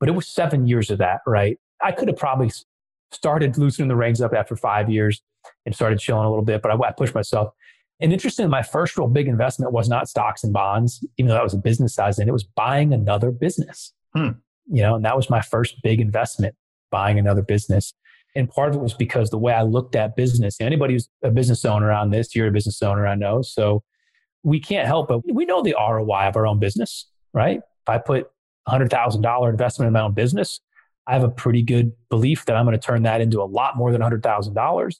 [0.00, 1.58] But it was seven years of that, right?
[1.82, 2.50] I could have probably
[3.12, 5.22] started loosening the reins up after five years
[5.66, 7.52] and started chilling a little bit, but I, I pushed myself.
[8.00, 11.44] And interestingly, my first real big investment was not stocks and bonds, even though that
[11.44, 13.92] was a business size, and it was buying another business.
[14.14, 14.30] Hmm.
[14.66, 16.54] You know, and that was my first big investment,
[16.90, 17.94] buying another business.
[18.34, 20.60] And part of it was because the way I looked at business.
[20.60, 23.42] Anybody who's a business owner on this, you're a business owner, I know.
[23.42, 23.84] So
[24.42, 27.08] we can't help but we know the ROI of our own business.
[27.32, 27.58] right?
[27.58, 28.28] If I put
[28.68, 30.60] $100,000 investment in my own business,
[31.06, 33.76] I have a pretty good belief that I'm going to turn that into a lot
[33.76, 34.94] more than $100,000.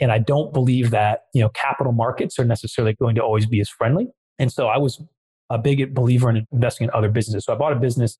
[0.00, 3.60] And I don't believe that, you know, capital markets are necessarily going to always be
[3.60, 4.08] as friendly.
[4.38, 5.02] And so I was
[5.50, 7.44] a big believer in investing in other businesses.
[7.44, 8.18] So I bought a business,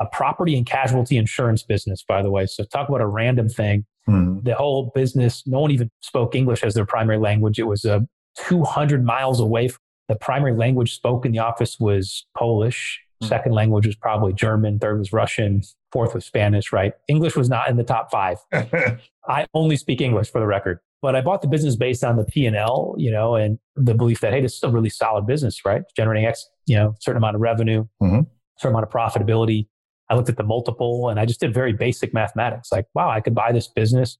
[0.00, 2.46] a property and casualty insurance business, by the way.
[2.46, 3.84] So talk about a random thing.
[4.08, 4.40] Mm-hmm.
[4.42, 7.58] The whole business, no one even spoke English as their primary language.
[7.58, 8.00] It was uh,
[8.46, 9.68] 200 miles away.
[9.68, 13.00] From, The primary language spoken in the office was Polish.
[13.22, 13.28] Mm-hmm.
[13.28, 14.78] Second language was probably German.
[14.78, 15.62] Third was Russian.
[15.94, 16.92] Fourth was Spanish, right?
[17.06, 18.38] English was not in the top five.
[19.28, 20.80] I only speak English for the record.
[21.00, 23.94] But I bought the business based on the P and L, you know, and the
[23.94, 25.82] belief that hey, this is a really solid business, right?
[25.96, 28.22] Generating X, you know, certain amount of revenue, mm-hmm.
[28.58, 29.68] certain amount of profitability.
[30.10, 32.72] I looked at the multiple, and I just did very basic mathematics.
[32.72, 34.18] Like, wow, I could buy this business.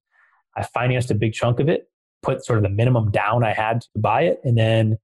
[0.56, 1.88] I financed a big chunk of it,
[2.22, 4.98] put sort of the minimum down I had to buy it, and then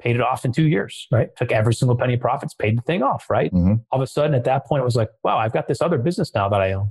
[0.00, 1.28] paid it off in two years, right?
[1.36, 3.52] Took every single penny of profits, paid the thing off, right?
[3.52, 3.74] Mm-hmm.
[3.90, 5.98] All of a sudden, at that point, it was like, wow, I've got this other
[5.98, 6.90] business now that I own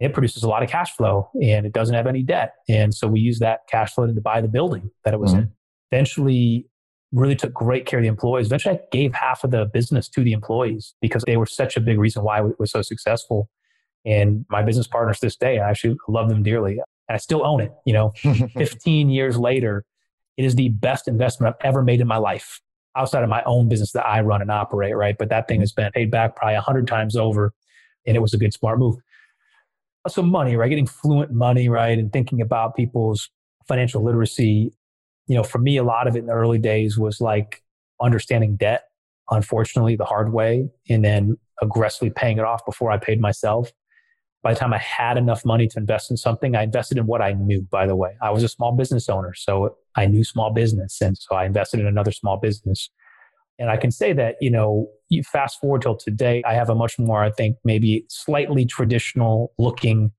[0.00, 2.54] it produces a lot of cash flow and it doesn't have any debt.
[2.68, 5.42] And so we use that cash flow to buy the building that it was mm-hmm.
[5.42, 5.52] in.
[5.92, 6.66] Eventually,
[7.12, 8.46] really took great care of the employees.
[8.46, 11.80] Eventually, I gave half of the business to the employees because they were such a
[11.80, 13.48] big reason why it was so successful.
[14.04, 16.72] And my business partners this day, I actually love them dearly.
[16.72, 17.72] And I still own it.
[17.86, 18.12] You know,
[18.56, 19.84] 15 years later,
[20.36, 22.60] it is the best investment I've ever made in my life
[22.96, 25.16] outside of my own business that I run and operate, right?
[25.18, 27.52] But that thing has been paid back probably 100 times over.
[28.06, 28.96] And it was a good, smart move
[30.08, 30.68] so money, right?
[30.68, 31.98] Getting fluent money, right?
[31.98, 33.30] And thinking about people's
[33.66, 34.72] financial literacy.
[35.26, 37.62] You know, for me, a lot of it in the early days was like
[38.00, 38.84] understanding debt,
[39.30, 43.72] unfortunately, the hard way, and then aggressively paying it off before I paid myself.
[44.46, 47.20] By the time I had enough money to invest in something, I invested in what
[47.20, 48.12] I knew, by the way.
[48.22, 51.00] I was a small business owner, so I knew small business.
[51.00, 52.88] And so I invested in another small business.
[53.58, 56.76] And I can say that, you know, you fast forward till today, I have a
[56.76, 60.12] much more, I think, maybe slightly traditional looking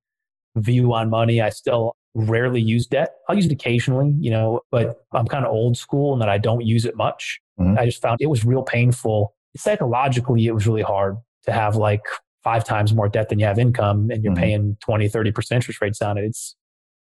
[0.57, 1.39] view on money.
[1.39, 3.11] I still rarely use debt.
[3.29, 6.37] I'll use it occasionally, you know, but I'm kind of old school and that I
[6.37, 7.39] don't use it much.
[7.57, 7.79] Mm-hmm.
[7.79, 9.33] I just found it was real painful.
[9.55, 12.03] Psychologically, it was really hard to have like
[12.43, 14.41] five times more debt than you have income and you're mm-hmm.
[14.41, 16.25] paying 20, 30% interest rates on it.
[16.25, 16.55] It's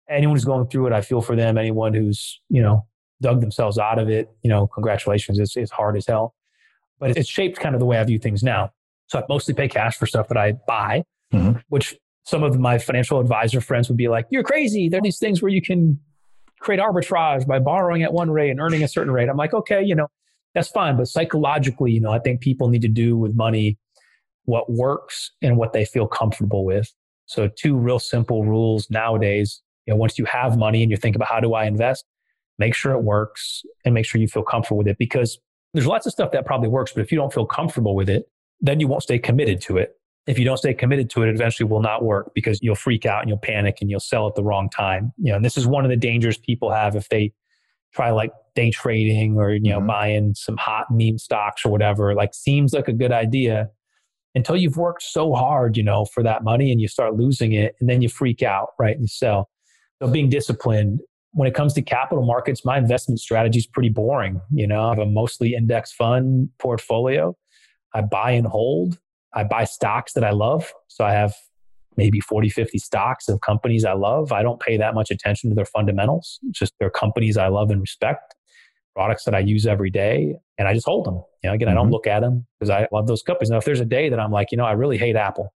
[0.09, 1.57] anyone who's going through it, I feel for them.
[1.57, 2.85] Anyone who's, you know,
[3.21, 5.39] dug themselves out of it, you know, congratulations.
[5.39, 6.35] It's, it's hard as hell.
[6.99, 8.71] But it's shaped kind of the way I view things now.
[9.07, 11.59] So I mostly pay cash for stuff that I buy, mm-hmm.
[11.69, 14.87] which some of my financial advisor friends would be like, You're crazy.
[14.87, 15.99] There are these things where you can
[16.63, 19.29] create arbitrage by borrowing at one rate and earning a certain rate.
[19.29, 20.07] I'm like, okay, you know,
[20.55, 20.97] that's fine.
[20.97, 23.77] But psychologically, you know, I think people need to do with money
[24.45, 26.93] what works and what they feel comfortable with.
[27.25, 29.61] So two real simple rules nowadays.
[29.85, 32.05] You know, once you have money and you think about how do I invest,
[32.59, 35.39] make sure it works and make sure you feel comfortable with it because
[35.73, 38.25] there's lots of stuff that probably works, but if you don't feel comfortable with it,
[38.61, 39.97] then you won't stay committed to it.
[40.27, 43.05] If you don't stay committed to it, it eventually will not work because you'll freak
[43.05, 45.11] out and you'll panic and you'll sell at the wrong time.
[45.17, 47.33] You know, and this is one of the dangers people have if they
[47.93, 49.87] try like day trading or, you know, mm-hmm.
[49.87, 53.69] buying some hot meme stocks or whatever, like seems like a good idea
[54.35, 57.75] until you've worked so hard, you know, for that money and you start losing it
[57.79, 58.93] and then you freak out, right?
[58.93, 59.49] And you sell.
[60.01, 61.01] So being disciplined
[61.33, 64.39] when it comes to capital markets, my investment strategy is pretty boring.
[64.51, 67.35] You know, I have a mostly index fund portfolio.
[67.93, 68.99] I buy and hold.
[69.33, 70.71] I buy stocks that I love.
[70.87, 71.33] So I have
[71.97, 74.31] maybe 40, 50 stocks of companies I love.
[74.31, 76.39] I don't pay that much attention to their fundamentals.
[76.43, 78.35] It's just they're companies I love and respect,
[78.95, 81.15] products that I use every day, and I just hold them.
[81.43, 81.71] You know, again, mm-hmm.
[81.71, 81.93] I don't mm-hmm.
[81.93, 83.49] look at them because I love those companies.
[83.49, 85.53] Now, if there's a day that I'm like, you know, I really hate Apple,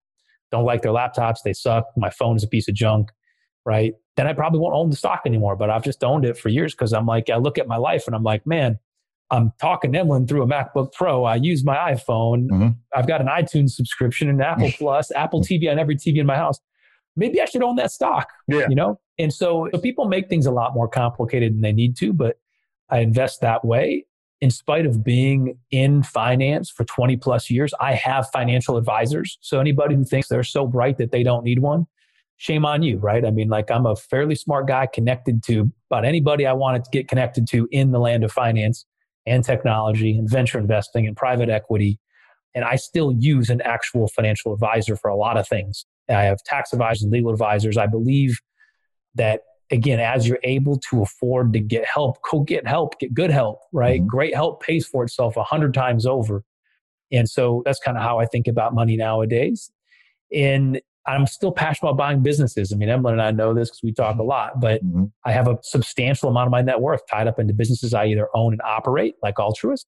[0.51, 3.11] don't like their laptops, they suck, my phone is a piece of junk,
[3.65, 3.95] right?
[4.17, 5.57] then I probably won't own the stock anymore.
[5.57, 8.07] But I've just owned it for years because I'm like, I look at my life
[8.07, 8.79] and I'm like, man,
[9.31, 11.25] I'm talking Emlyn through a MacBook Pro.
[11.25, 12.49] I use my iPhone.
[12.49, 12.69] Mm-hmm.
[12.95, 16.37] I've got an iTunes subscription and Apple Plus, Apple TV on every TV in my
[16.37, 16.59] house.
[17.15, 18.29] Maybe I should own that stock.
[18.47, 18.67] Yeah.
[18.69, 19.01] You know?
[19.19, 22.39] And so, so people make things a lot more complicated than they need to, but
[22.91, 24.07] I invest that way.
[24.41, 29.39] In spite of being in finance for 20 plus years, I have financial advisors.
[29.41, 31.87] So anybody who thinks they're so bright that they don't need one,
[32.37, 33.25] shame on you, right?
[33.25, 36.91] I mean, like I'm a fairly smart guy connected to about anybody I wanted to
[36.91, 38.85] get connected to in the land of finance
[39.25, 41.99] and technology and venture investing and private equity.
[42.55, 45.87] And I still use an actual financial advisor for a lot of things.
[46.09, 47.77] I have tax advisors and legal advisors.
[47.77, 48.39] I believe
[49.15, 53.31] that again, as you're able to afford to get help, go get help, get good
[53.31, 54.01] help, right?
[54.01, 54.09] Mm-hmm.
[54.09, 56.45] Great help pays for itself a hundred times over.
[57.13, 59.71] And so that's kind of how I think about money nowadays.
[60.33, 62.73] And I'm still passionate about buying businesses.
[62.73, 65.05] I mean, Emlyn and I know this because we talk a lot, but mm-hmm.
[65.25, 68.29] I have a substantial amount of my net worth tied up into businesses I either
[68.35, 69.87] own and operate, like Altruist,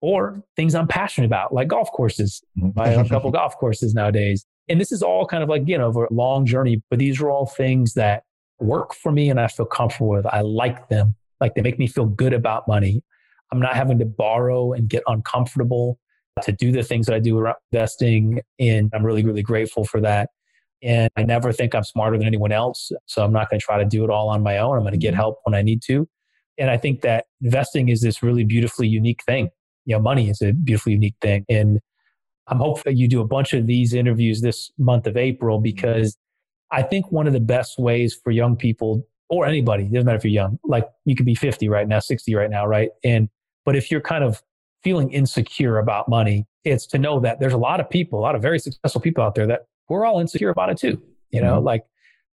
[0.00, 2.42] or things I'm passionate about, like golf courses.
[2.76, 4.44] I own a couple golf courses nowadays.
[4.68, 7.30] And this is all kind of like, you know, a long journey, but these are
[7.30, 8.24] all things that
[8.60, 10.26] work for me and I feel comfortable with.
[10.26, 11.14] I like them.
[11.40, 13.02] Like they make me feel good about money.
[13.52, 15.98] I'm not having to borrow and get uncomfortable
[16.42, 18.40] to do the things that I do around investing.
[18.58, 20.30] And I'm really, really grateful for that.
[20.82, 22.92] And I never think I'm smarter than anyone else.
[23.06, 24.76] So I'm not going to try to do it all on my own.
[24.76, 25.16] I'm going to get mm-hmm.
[25.16, 26.08] help when I need to.
[26.56, 29.50] And I think that investing is this really beautifully unique thing.
[29.86, 31.44] You know, money is a beautifully unique thing.
[31.48, 31.80] And
[32.48, 36.16] I'm hopeful you do a bunch of these interviews this month of April because
[36.70, 40.24] I think one of the best ways for young people or anybody, doesn't matter if
[40.24, 42.90] you're young, like you could be 50 right now, 60 right now, right?
[43.04, 43.28] And,
[43.64, 44.42] but if you're kind of
[44.82, 48.34] feeling insecure about money, it's to know that there's a lot of people, a lot
[48.34, 51.00] of very successful people out there that we're all insecure about it too.
[51.30, 51.66] You know, mm-hmm.
[51.66, 51.84] like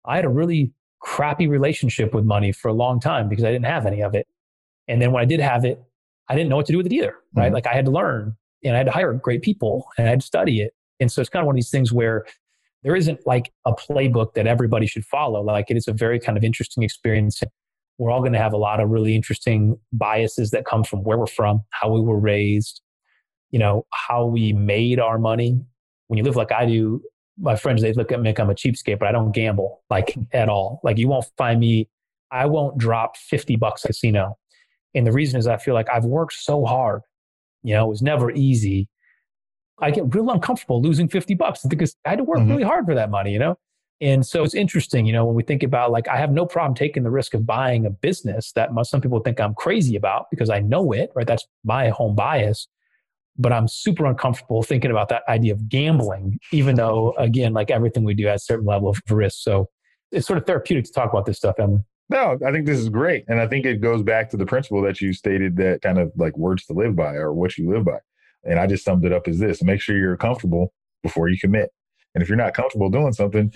[0.05, 3.65] I had a really crappy relationship with money for a long time because I didn't
[3.65, 4.27] have any of it.
[4.87, 5.81] And then when I did have it,
[6.29, 7.45] I didn't know what to do with it either, right?
[7.45, 7.53] Mm-hmm.
[7.53, 10.21] Like I had to learn and I had to hire great people and I had
[10.21, 10.73] to study it.
[10.99, 12.25] And so it's kind of one of these things where
[12.83, 15.41] there isn't like a playbook that everybody should follow.
[15.41, 17.41] Like it is a very kind of interesting experience.
[17.97, 21.17] We're all going to have a lot of really interesting biases that come from where
[21.17, 22.81] we're from, how we were raised,
[23.51, 25.61] you know, how we made our money.
[26.07, 27.01] When you live like I do,
[27.39, 30.15] my friends, they look at me like I'm a cheapskate, but I don't gamble like
[30.33, 30.81] at all.
[30.83, 31.89] Like you won't find me,
[32.31, 34.37] I won't drop 50 bucks casino.
[34.95, 37.01] And the reason is I feel like I've worked so hard.
[37.63, 38.87] You know, it was never easy.
[39.83, 42.51] I get real uncomfortable losing 50 bucks because I had to work mm-hmm.
[42.51, 43.57] really hard for that money, you know?
[44.01, 46.75] And so it's interesting, you know, when we think about like, I have no problem
[46.75, 50.49] taking the risk of buying a business that some people think I'm crazy about because
[50.49, 51.27] I know it, right?
[51.27, 52.67] That's my home bias.
[53.37, 58.03] But I'm super uncomfortable thinking about that idea of gambling, even though, again, like everything
[58.03, 59.37] we do has a certain level of risk.
[59.41, 59.69] So
[60.11, 61.83] it's sort of therapeutic to talk about this stuff, Emlyn.
[62.09, 63.23] No, I think this is great.
[63.27, 66.11] And I think it goes back to the principle that you stated that kind of
[66.15, 67.99] like words to live by or what you live by.
[68.43, 71.69] And I just summed it up as this make sure you're comfortable before you commit.
[72.13, 73.51] And if you're not comfortable doing something,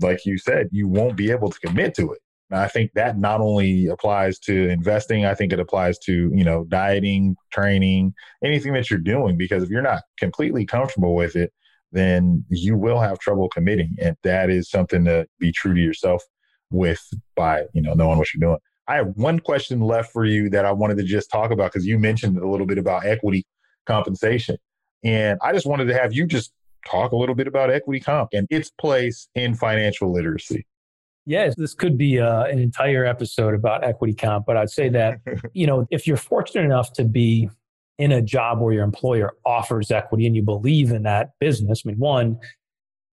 [0.00, 2.20] like you said, you won't be able to commit to it.
[2.50, 6.44] And I think that not only applies to investing, I think it applies to, you
[6.44, 8.12] know, dieting, training,
[8.44, 11.52] anything that you're doing, because if you're not completely comfortable with it,
[11.92, 13.96] then you will have trouble committing.
[14.00, 16.22] And that is something to be true to yourself
[16.70, 17.02] with
[17.36, 18.58] by, you know, knowing what you're doing.
[18.86, 21.86] I have one question left for you that I wanted to just talk about because
[21.86, 23.46] you mentioned a little bit about equity
[23.86, 24.56] compensation.
[25.04, 26.52] And I just wanted to have you just
[26.86, 30.66] talk a little bit about equity comp and its place in financial literacy.
[31.24, 35.20] Yes, this could be uh, an entire episode about equity comp, but I'd say that,
[35.52, 37.48] you know, if you're fortunate enough to be
[37.98, 41.90] in a job where your employer offers equity and you believe in that business, I
[41.90, 42.38] mean, one,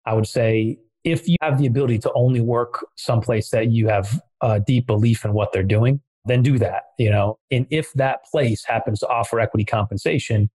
[0.04, 4.20] I would say if you have the ability to only work someplace that you have
[4.40, 7.38] a deep belief in what they're doing, then do that, you know.
[7.50, 10.50] And if that place happens to offer equity compensation,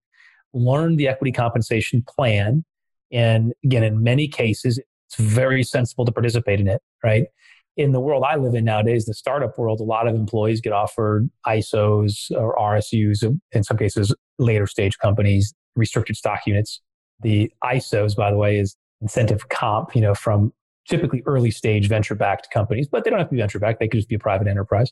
[0.54, 2.64] learn the equity compensation plan.
[3.12, 7.28] And again, in many cases, it's very sensible to participate in it, right?
[7.76, 10.74] In the world I live in nowadays, the startup world, a lot of employees get
[10.74, 16.82] offered ISOs or RSUs, in some cases, later stage companies, restricted stock units.
[17.22, 20.54] The ISOs, by the way, is incentive comp, you know, from
[20.90, 23.80] typically early stage venture backed companies, but they don't have to be venture backed.
[23.80, 24.92] They could just be a private enterprise.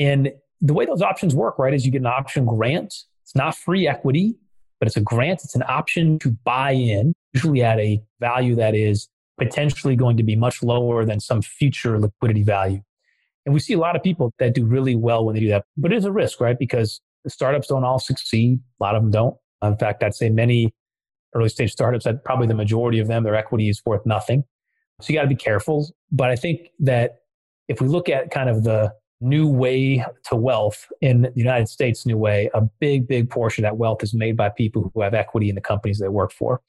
[0.00, 0.32] And
[0.62, 2.94] the way those options work, right, is you get an option grant.
[3.22, 4.36] It's not free equity,
[4.78, 5.44] but it's a grant.
[5.44, 9.08] It's an option to buy in, usually at a value that is
[9.38, 12.80] potentially going to be much lower than some future liquidity value.
[13.44, 15.64] And we see a lot of people that do really well when they do that,
[15.76, 16.58] but it is a risk, right?
[16.58, 18.60] Because the startups don't all succeed.
[18.80, 19.36] A lot of them don't.
[19.62, 20.72] In fact, I'd say many
[21.34, 24.44] early stage startups, that probably the majority of them, their equity is worth nothing.
[25.00, 25.94] So you got to be careful.
[26.10, 27.18] But I think that
[27.68, 32.06] if we look at kind of the new way to wealth in the United States,
[32.06, 35.14] new way, a big, big portion of that wealth is made by people who have
[35.14, 36.60] equity in the companies they work for.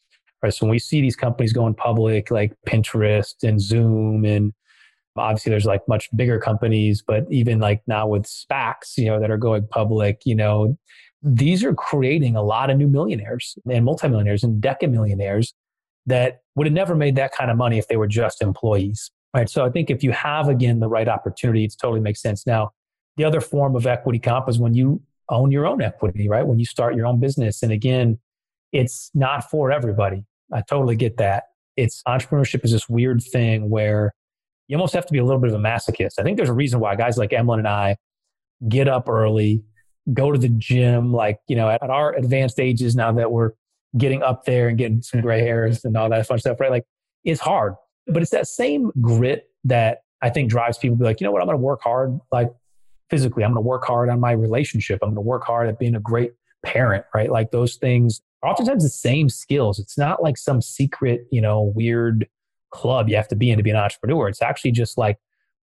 [0.43, 0.53] Right.
[0.53, 4.53] So when we see these companies going public, like Pinterest and Zoom, and
[5.15, 9.29] obviously there's like much bigger companies, but even like now with SPACs, you know, that
[9.29, 10.77] are going public, you know,
[11.21, 15.53] these are creating a lot of new millionaires and multimillionaires and decamillionaires
[16.07, 19.11] that would have never made that kind of money if they were just employees.
[19.34, 19.49] Right.
[19.49, 22.45] So I think if you have, again, the right opportunity, it totally makes sense.
[22.45, 22.71] Now,
[23.15, 26.45] the other form of equity comp is when you own your own equity, right?
[26.45, 27.63] When you start your own business.
[27.63, 28.19] And again,
[28.73, 30.25] it's not for everybody.
[30.51, 31.45] I totally get that.
[31.77, 34.13] It's entrepreneurship is this weird thing where
[34.67, 36.19] you almost have to be a little bit of a masochist.
[36.19, 37.97] I think there's a reason why guys like Emlyn and I
[38.67, 39.63] get up early,
[40.13, 43.51] go to the gym, like, you know, at, at our advanced ages now that we're
[43.97, 46.71] getting up there and getting some gray hairs and all that fun stuff, right?
[46.71, 46.86] Like
[47.23, 47.75] it's hard.
[48.12, 51.32] But it's that same grit that I think drives people to be like, you know
[51.32, 52.51] what, I'm going to work hard, like
[53.09, 53.43] physically.
[53.43, 54.99] I'm going to work hard on my relationship.
[55.01, 56.34] I'm going to work hard at being a great
[56.64, 57.32] parent, right?
[57.32, 59.80] Like those things are oftentimes the same skills.
[59.80, 62.28] It's not like some secret, you know, weird
[62.72, 64.28] club you have to be in to be an entrepreneur.
[64.28, 65.18] It's actually just like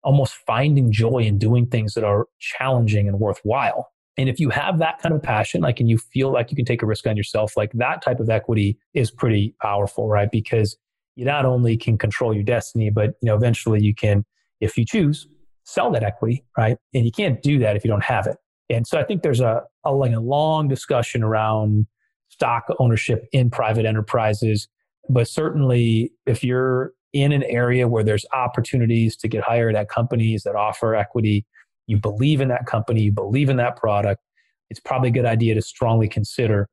[0.03, 3.91] almost finding joy in doing things that are challenging and worthwhile.
[4.17, 6.65] And if you have that kind of passion, like, and you feel like you can
[6.65, 10.31] take a risk on yourself, like that type of equity is pretty powerful, right?
[10.31, 10.77] Because
[11.15, 14.25] you not only can control your destiny, but, you know, eventually you can,
[14.59, 15.27] if you choose,
[15.63, 16.77] sell that equity, right?
[16.93, 18.37] And you can't do that if you don't have it.
[18.69, 21.87] And so I think there's a, a like a long discussion around
[22.29, 24.67] stock ownership in private enterprises.
[25.09, 30.43] But certainly if you're in an area where there's opportunities to get hired at companies
[30.43, 31.45] that offer equity,
[31.87, 34.21] you believe in that company, you believe in that product,
[34.69, 36.67] it's probably a good idea to strongly consider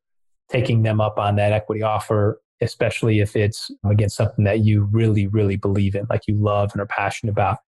[0.51, 5.27] taking them up on that equity offer, especially if it's, again, something that you really,
[5.27, 7.59] really believe in, like you love and are passionate about.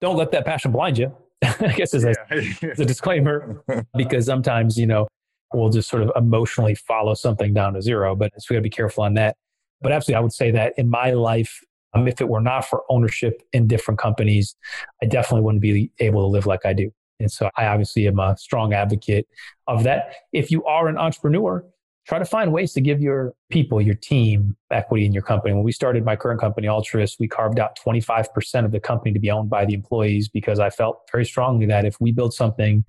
[0.00, 1.14] Don't let that passion blind you.
[1.42, 2.14] I guess as, yeah.
[2.30, 3.62] a, as a disclaimer,
[3.96, 5.06] because sometimes, you know,
[5.52, 8.62] we'll just sort of emotionally follow something down to zero, but so we got to
[8.62, 9.36] be careful on that.
[9.80, 11.60] But absolutely, I would say that in my life,
[11.94, 14.56] um, if it were not for ownership in different companies,
[15.02, 16.90] I definitely wouldn't be able to live like I do.
[17.20, 19.26] And so I obviously am a strong advocate
[19.68, 20.14] of that.
[20.32, 21.64] If you are an entrepreneur,
[22.06, 25.54] try to find ways to give your people, your team, equity in your company.
[25.54, 29.18] When we started my current company, Altruist, we carved out 25% of the company to
[29.18, 32.84] be owned by the employees because I felt very strongly that if we build something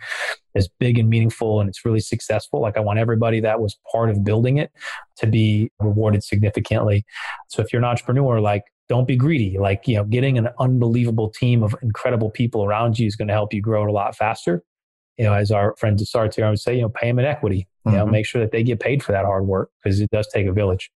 [0.55, 4.09] as big and meaningful and it's really successful, like I want everybody that was part
[4.09, 4.72] of building it
[5.18, 7.05] to be rewarded significantly.
[7.47, 9.57] So if you're an entrepreneur, like don't be greedy.
[9.57, 13.34] Like, you know, getting an unbelievable team of incredible people around you is going to
[13.34, 14.63] help you grow it a lot faster.
[15.18, 17.26] You know, as our friend Desart here, I would say, you know, pay them in
[17.26, 17.68] equity.
[17.86, 17.97] You mm-hmm.
[17.99, 20.47] know, make sure that they get paid for that hard work because it does take
[20.47, 20.91] a village.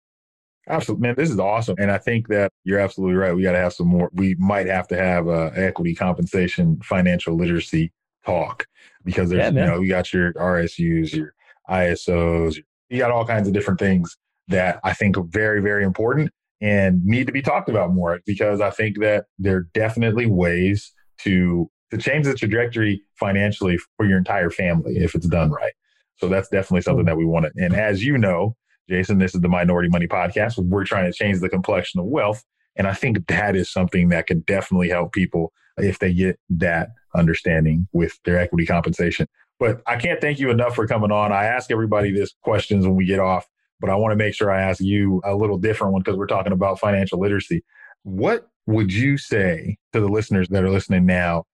[0.68, 1.16] Absolutely, man.
[1.16, 3.36] This is awesome, and I think that you're absolutely right.
[3.36, 4.09] We got to have some more.
[4.13, 7.91] We might have to have a equity compensation, financial literacy
[8.26, 8.66] talk
[9.03, 11.36] because there's, yeah, you know, you got your RSUs, your
[11.70, 12.57] ISOs,
[12.89, 17.03] you got all kinds of different things that I think are very, very important and
[17.05, 21.70] need to be talked about more because I think that there are definitely ways to
[21.91, 25.73] to change the trajectory financially for your entire family if it's done right.
[26.17, 27.07] So that's definitely something hmm.
[27.07, 27.63] that we want to.
[27.63, 28.55] And as you know,
[28.89, 30.57] Jason, this is the Minority Money Podcast.
[30.57, 32.43] We're trying to change the complexion of wealth.
[32.75, 36.89] And I think that is something that can definitely help people if they get that
[37.15, 39.27] understanding with their equity compensation.
[39.59, 41.31] But I can't thank you enough for coming on.
[41.31, 43.47] I ask everybody this questions when we get off
[43.79, 46.27] but I want to make sure I ask you a little different one because we're
[46.27, 47.63] talking about financial literacy.
[48.03, 51.45] What would you say to the listeners that are listening now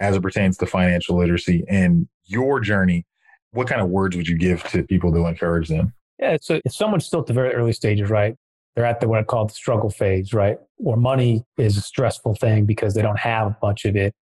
[0.00, 3.06] as it pertains to financial literacy and your journey?
[3.52, 5.92] What kind of words would you give to people to encourage them?
[6.18, 8.34] Yeah, so if someone's still at the very early stages, right?
[8.74, 10.58] They're at the what I call the struggle phase, right?
[10.76, 14.14] Where money is a stressful thing because they don't have much of it.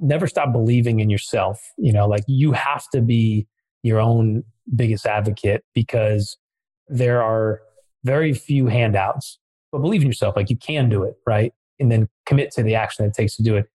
[0.00, 1.60] Never stop believing in yourself.
[1.78, 3.46] You know, like you have to be
[3.82, 6.36] your own biggest advocate because
[6.88, 7.60] there are
[8.04, 9.38] very few handouts,
[9.70, 11.52] but believe in yourself, like you can do it, right?
[11.78, 13.66] And then commit to the action that it takes to do it.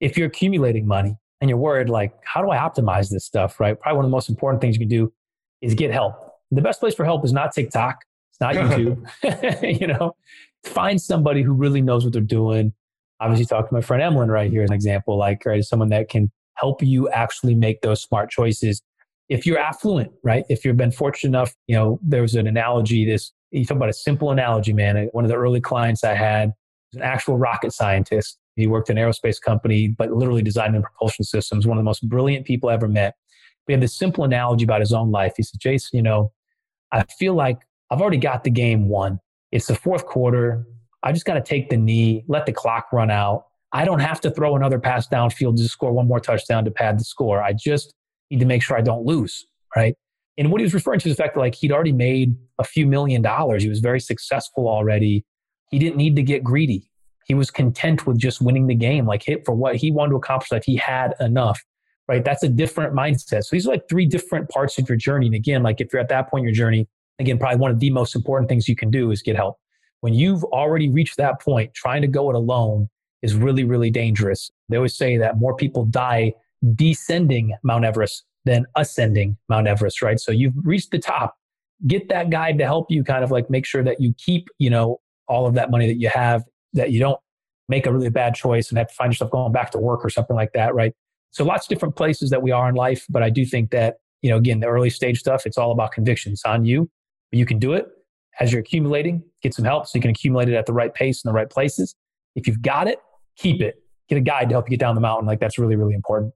[0.00, 3.78] If you're accumulating money and you're worried, like, how do I optimize this stuff, right?
[3.78, 5.12] Probably one of the most important things you can do
[5.60, 6.14] is get help.
[6.50, 7.98] The best place for help is not TikTok,
[8.30, 9.80] it's not YouTube.
[9.80, 10.16] you know,
[10.64, 12.72] find somebody who really knows what they're doing.
[13.20, 16.08] Obviously, talk to my friend Emlyn right here as an example, like, right, someone that
[16.08, 18.82] can help you actually make those smart choices
[19.30, 20.44] if you're affluent, right?
[20.48, 23.88] If you've been fortunate enough, you know, there was an analogy, this, you talk about
[23.88, 25.08] a simple analogy, man.
[25.12, 26.48] One of the early clients I had
[26.92, 28.36] was an actual rocket scientist.
[28.60, 32.08] He worked in an aerospace company, but literally designing propulsion systems, one of the most
[32.08, 33.14] brilliant people I ever met.
[33.66, 35.34] We had this simple analogy about his own life.
[35.36, 36.32] He said, Jason, you know,
[36.92, 37.58] I feel like
[37.90, 39.20] I've already got the game won.
[39.52, 40.66] It's the fourth quarter.
[41.02, 43.46] I just got to take the knee, let the clock run out.
[43.72, 46.98] I don't have to throw another pass downfield to score one more touchdown to pad
[46.98, 47.42] the score.
[47.42, 47.94] I just
[48.30, 49.46] need to make sure I don't lose,
[49.76, 49.94] right?
[50.38, 52.64] And what he was referring to is the fact that like he'd already made a
[52.64, 53.62] few million dollars.
[53.62, 55.24] He was very successful already.
[55.70, 56.89] He didn't need to get greedy.
[57.30, 59.06] He was content with just winning the game.
[59.06, 61.62] Like hit for what he wanted to accomplish, like he had enough,
[62.08, 62.24] right?
[62.24, 63.44] That's a different mindset.
[63.44, 65.26] So these are like three different parts of your journey.
[65.26, 66.88] And again, like if you're at that point in your journey,
[67.20, 69.60] again, probably one of the most important things you can do is get help.
[70.00, 72.88] When you've already reached that point, trying to go it alone
[73.22, 74.50] is really, really dangerous.
[74.68, 76.34] They always say that more people die
[76.74, 80.18] descending Mount Everest than ascending Mount Everest, right?
[80.18, 81.36] So you've reached the top.
[81.86, 84.68] Get that guide to help you kind of like make sure that you keep, you
[84.68, 86.42] know, all of that money that you have,
[86.74, 87.20] that you don't
[87.68, 90.10] make a really bad choice and have to find yourself going back to work or
[90.10, 90.92] something like that, right?
[91.30, 93.96] So lots of different places that we are in life, but I do think that,
[94.22, 96.32] you know, again, the early stage stuff, it's all about conviction.
[96.32, 96.90] It's on you,
[97.30, 97.86] but you can do it
[98.40, 101.22] as you're accumulating, get some help so you can accumulate it at the right pace
[101.24, 101.94] in the right places.
[102.34, 102.98] If you've got it,
[103.36, 103.76] keep it.
[104.08, 105.26] Get a guide to help you get down the mountain.
[105.26, 106.34] Like that's really, really important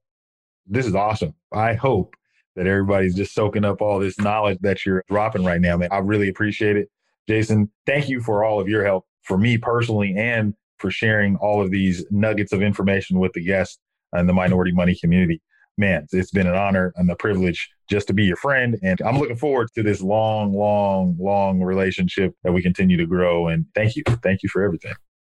[0.67, 1.35] this is awesome.
[1.53, 2.15] I hope
[2.57, 5.89] that everybody's just soaking up all this knowledge that you're dropping right now, man.
[5.91, 6.89] I really appreciate it.
[7.29, 11.63] Jason, thank you for all of your help for me personally and for sharing all
[11.63, 13.79] of these nuggets of information with the guests
[14.13, 15.41] and the minority money community.
[15.77, 18.79] Man, it's been an honor and a privilege just to be your friend.
[18.83, 23.49] And I'm looking forward to this long, long, long relationship that we continue to grow.
[23.49, 24.05] And thank you.
[24.23, 24.95] Thank you for everything.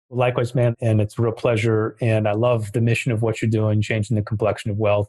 [0.10, 0.76] Likewise, man.
[0.82, 1.96] And it's a real pleasure.
[2.02, 5.08] And I love the mission of what you're doing, changing the complexion of wealth.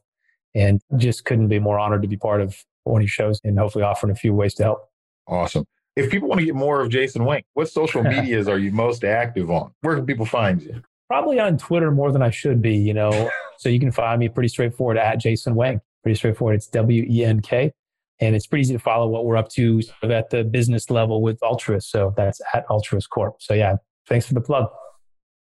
[0.54, 3.58] And just couldn't be more honored to be part of one of your shows and
[3.58, 4.88] hopefully offering a few ways to help.
[5.26, 5.66] Awesome.
[5.97, 9.03] If people want to get more of Jason Wenk, what social medias are you most
[9.03, 9.72] active on?
[9.80, 10.82] Where can people find you?
[11.09, 13.30] Probably on Twitter more than I should be, you know.
[13.59, 15.80] so you can find me pretty straightforward at Jason Wenk.
[16.03, 16.57] Pretty straightforward.
[16.57, 17.72] It's W E N K.
[18.20, 20.90] And it's pretty easy to follow what we're up to sort of at the business
[20.90, 21.90] level with Altruist.
[21.90, 23.36] So that's at Altruist Corp.
[23.40, 23.76] So yeah,
[24.09, 24.68] thanks for the plug.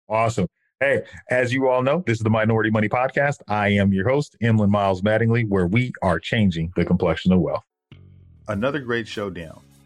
[0.08, 0.46] Awesome.
[0.80, 3.42] Hey, as you all know, this is the Minority Money Podcast.
[3.48, 7.64] I am your host, Emlyn Miles Mattingly, where we are changing the complexion of wealth.
[8.48, 9.60] Another great showdown,